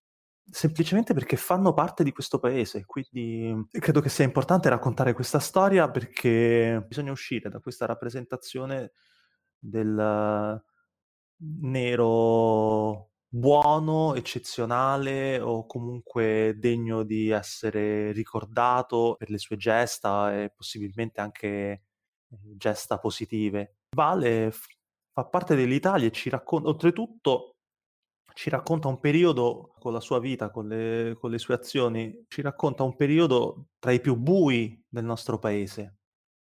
semplicemente 0.51 1.15
perché 1.15 1.37
fanno 1.37 1.73
parte 1.73 2.05
di 2.05 2.13
questo 2.13 2.39
paese. 2.39 2.85
Quindi 2.85 3.69
credo 3.71 4.01
che 4.01 4.09
sia 4.09 4.25
importante 4.25 4.69
raccontare 4.69 5.13
questa 5.13 5.39
storia 5.39 5.91
perché 5.91 6.85
bisogna 6.87 7.13
uscire 7.13 7.49
da 7.49 7.61
questa 7.61 7.87
rappresentazione 7.87 8.93
del 9.59 10.63
nero 11.39 13.11
buono, 13.29 14.15
eccezionale 14.15 15.41
o 15.41 15.67
comunque 15.67 16.55
degno 16.59 17.03
di 17.03 17.31
essere 17.31 18.13
ricordato 18.13 19.17
per 19.19 19.31
le 19.31 19.39
sue 19.39 19.57
gesta 19.57 20.43
e 20.43 20.51
possibilmente 20.55 21.21
anche 21.21 21.49
eh, 21.49 21.83
gesta 22.57 22.99
positive. 22.99 23.77
Vale 23.91 24.53
fa 25.13 25.25
parte 25.25 25.55
dell'Italia 25.55 26.09
e 26.09 26.13
ci 26.13 26.29
racconta, 26.29 26.69
oltretutto 26.69 27.56
ci 28.37 28.51
racconta 28.51 28.89
un 28.89 29.01
periodo 29.01 29.73
con 29.79 29.95
la 29.95 30.01
sua 30.01 30.21
vita, 30.21 30.51
con 30.51 30.69
le, 30.69 31.17
con 31.19 31.31
le 31.31 31.39
sue 31.39 31.55
azioni, 31.55 32.27
ci 32.29 32.43
racconta 32.43 32.83
un 32.83 32.95
periodo 32.95 33.69
tra 33.79 33.93
i 33.93 34.01
più 34.01 34.15
bui 34.15 34.85
del 34.87 35.07
nostro 35.07 35.39
paese, 35.39 36.01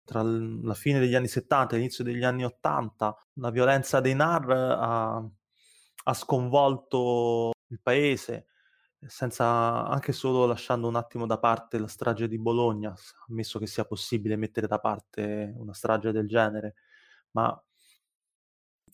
tra 0.03 0.23
la 0.23 0.73
fine 0.73 0.97
degli 0.97 1.13
anni 1.13 1.27
70 1.27 1.75
e 1.75 1.77
l'inizio 1.77 2.03
degli 2.03 2.23
anni 2.23 2.43
80, 2.43 3.27
la 3.33 3.51
violenza 3.51 3.99
dei 3.99 4.15
NAR 4.15 4.49
ha, 4.49 5.29
ha 6.05 6.13
sconvolto 6.15 7.51
il 7.67 7.79
paese, 7.79 8.47
senza 9.05 9.85
anche 9.85 10.11
solo 10.11 10.47
lasciando 10.47 10.87
un 10.87 10.95
attimo 10.95 11.27
da 11.27 11.37
parte 11.37 11.77
la 11.77 11.87
strage 11.87 12.27
di 12.27 12.39
Bologna, 12.39 12.95
ammesso 13.27 13.59
che 13.59 13.67
sia 13.67 13.85
possibile 13.85 14.37
mettere 14.37 14.65
da 14.65 14.79
parte 14.79 15.53
una 15.55 15.73
strage 15.73 16.11
del 16.11 16.27
genere, 16.27 16.73
ma 17.33 17.63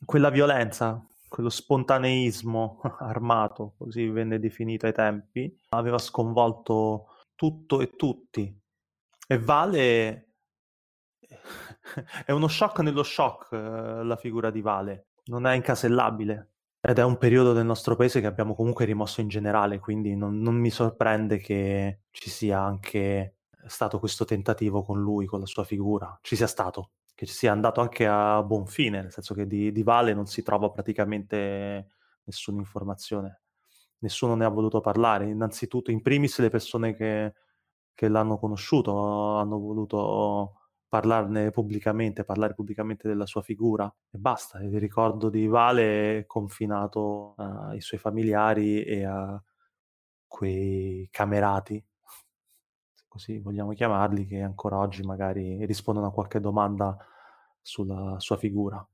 quella 0.03 0.29
violenza, 0.29 1.05
quello 1.31 1.47
spontaneismo 1.47 2.81
armato, 2.99 3.75
così 3.77 4.09
venne 4.09 4.37
definito 4.37 4.85
ai 4.85 4.91
tempi, 4.91 5.57
aveva 5.69 5.97
sconvolto 5.97 7.07
tutto 7.35 7.79
e 7.79 7.95
tutti. 7.95 8.53
E 9.27 9.39
Vale 9.39 10.33
è 12.25 12.33
uno 12.33 12.49
shock 12.49 12.79
nello 12.79 13.03
shock 13.03 13.53
eh, 13.53 14.03
la 14.03 14.17
figura 14.17 14.51
di 14.51 14.59
Vale, 14.59 15.11
non 15.27 15.47
è 15.47 15.55
incasellabile. 15.55 16.49
Ed 16.81 16.97
è 16.97 17.03
un 17.03 17.17
periodo 17.17 17.53
del 17.53 17.65
nostro 17.65 17.95
paese 17.95 18.19
che 18.19 18.27
abbiamo 18.27 18.53
comunque 18.53 18.83
rimosso 18.83 19.21
in 19.21 19.29
generale, 19.29 19.79
quindi 19.79 20.17
non, 20.17 20.37
non 20.39 20.55
mi 20.55 20.69
sorprende 20.69 21.37
che 21.37 22.01
ci 22.11 22.29
sia 22.29 22.59
anche 22.59 23.37
stato 23.67 23.99
questo 23.99 24.25
tentativo 24.25 24.83
con 24.83 24.99
lui, 24.99 25.27
con 25.27 25.39
la 25.39 25.45
sua 25.45 25.63
figura, 25.63 26.17
ci 26.23 26.35
sia 26.35 26.47
stato 26.47 26.89
che 27.21 27.27
sia 27.27 27.51
andato 27.51 27.81
anche 27.81 28.07
a 28.07 28.41
buon 28.41 28.65
fine, 28.65 28.99
nel 28.99 29.11
senso 29.11 29.35
che 29.35 29.45
di, 29.45 29.71
di 29.71 29.83
Vale 29.83 30.15
non 30.15 30.25
si 30.25 30.41
trova 30.41 30.71
praticamente 30.71 31.89
nessuna 32.23 32.57
informazione, 32.57 33.41
nessuno 33.99 34.33
ne 34.33 34.43
ha 34.43 34.49
voluto 34.49 34.81
parlare. 34.81 35.29
Innanzitutto, 35.29 35.91
in 35.91 36.01
primis, 36.01 36.39
le 36.39 36.49
persone 36.49 36.95
che, 36.95 37.35
che 37.93 38.07
l'hanno 38.07 38.39
conosciuto 38.39 39.35
hanno 39.37 39.59
voluto 39.59 40.61
parlarne 40.87 41.51
pubblicamente, 41.51 42.23
parlare 42.23 42.55
pubblicamente 42.55 43.07
della 43.07 43.27
sua 43.27 43.43
figura 43.43 43.85
e 44.09 44.17
basta. 44.17 44.59
Il 44.63 44.79
ricordo 44.79 45.29
di 45.29 45.45
Vale 45.45 46.17
è 46.21 46.25
confinato 46.25 47.35
ai 47.37 47.81
suoi 47.81 47.99
familiari 47.99 48.83
e 48.83 49.05
a 49.05 49.39
quei 50.25 51.07
camerati 51.11 51.85
così 53.11 53.39
vogliamo 53.39 53.73
chiamarli, 53.73 54.25
che 54.25 54.39
ancora 54.39 54.77
oggi 54.77 55.03
magari 55.03 55.65
rispondono 55.65 56.07
a 56.07 56.11
qualche 56.11 56.39
domanda 56.39 56.95
sulla 57.61 58.15
sua 58.19 58.37
figura. 58.37 58.87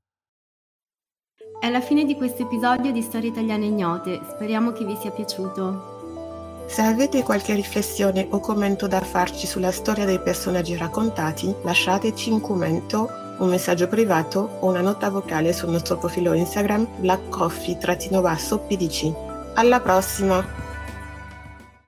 È 1.60 1.70
la 1.70 1.80
fine 1.80 2.04
di 2.04 2.16
questo 2.16 2.42
episodio 2.42 2.90
di 2.90 3.00
Storie 3.00 3.28
Italiane 3.28 3.66
Ignote, 3.66 4.20
speriamo 4.24 4.72
che 4.72 4.84
vi 4.84 4.96
sia 4.96 5.12
piaciuto. 5.12 6.64
Se 6.66 6.82
avete 6.82 7.22
qualche 7.22 7.54
riflessione 7.54 8.26
o 8.30 8.40
commento 8.40 8.88
da 8.88 9.00
farci 9.00 9.46
sulla 9.46 9.70
storia 9.70 10.04
dei 10.04 10.20
personaggi 10.20 10.76
raccontati, 10.76 11.54
lasciateci 11.62 12.32
un 12.32 12.40
commento, 12.40 13.08
un 13.38 13.48
messaggio 13.48 13.86
privato 13.86 14.58
o 14.60 14.66
una 14.66 14.80
nota 14.80 15.10
vocale 15.10 15.52
sul 15.52 15.70
nostro 15.70 15.96
profilo 15.96 16.32
Instagram 16.32 16.88
blackcoffee-pdc. 16.98 19.14
Alla 19.54 19.80
prossima! 19.80 20.67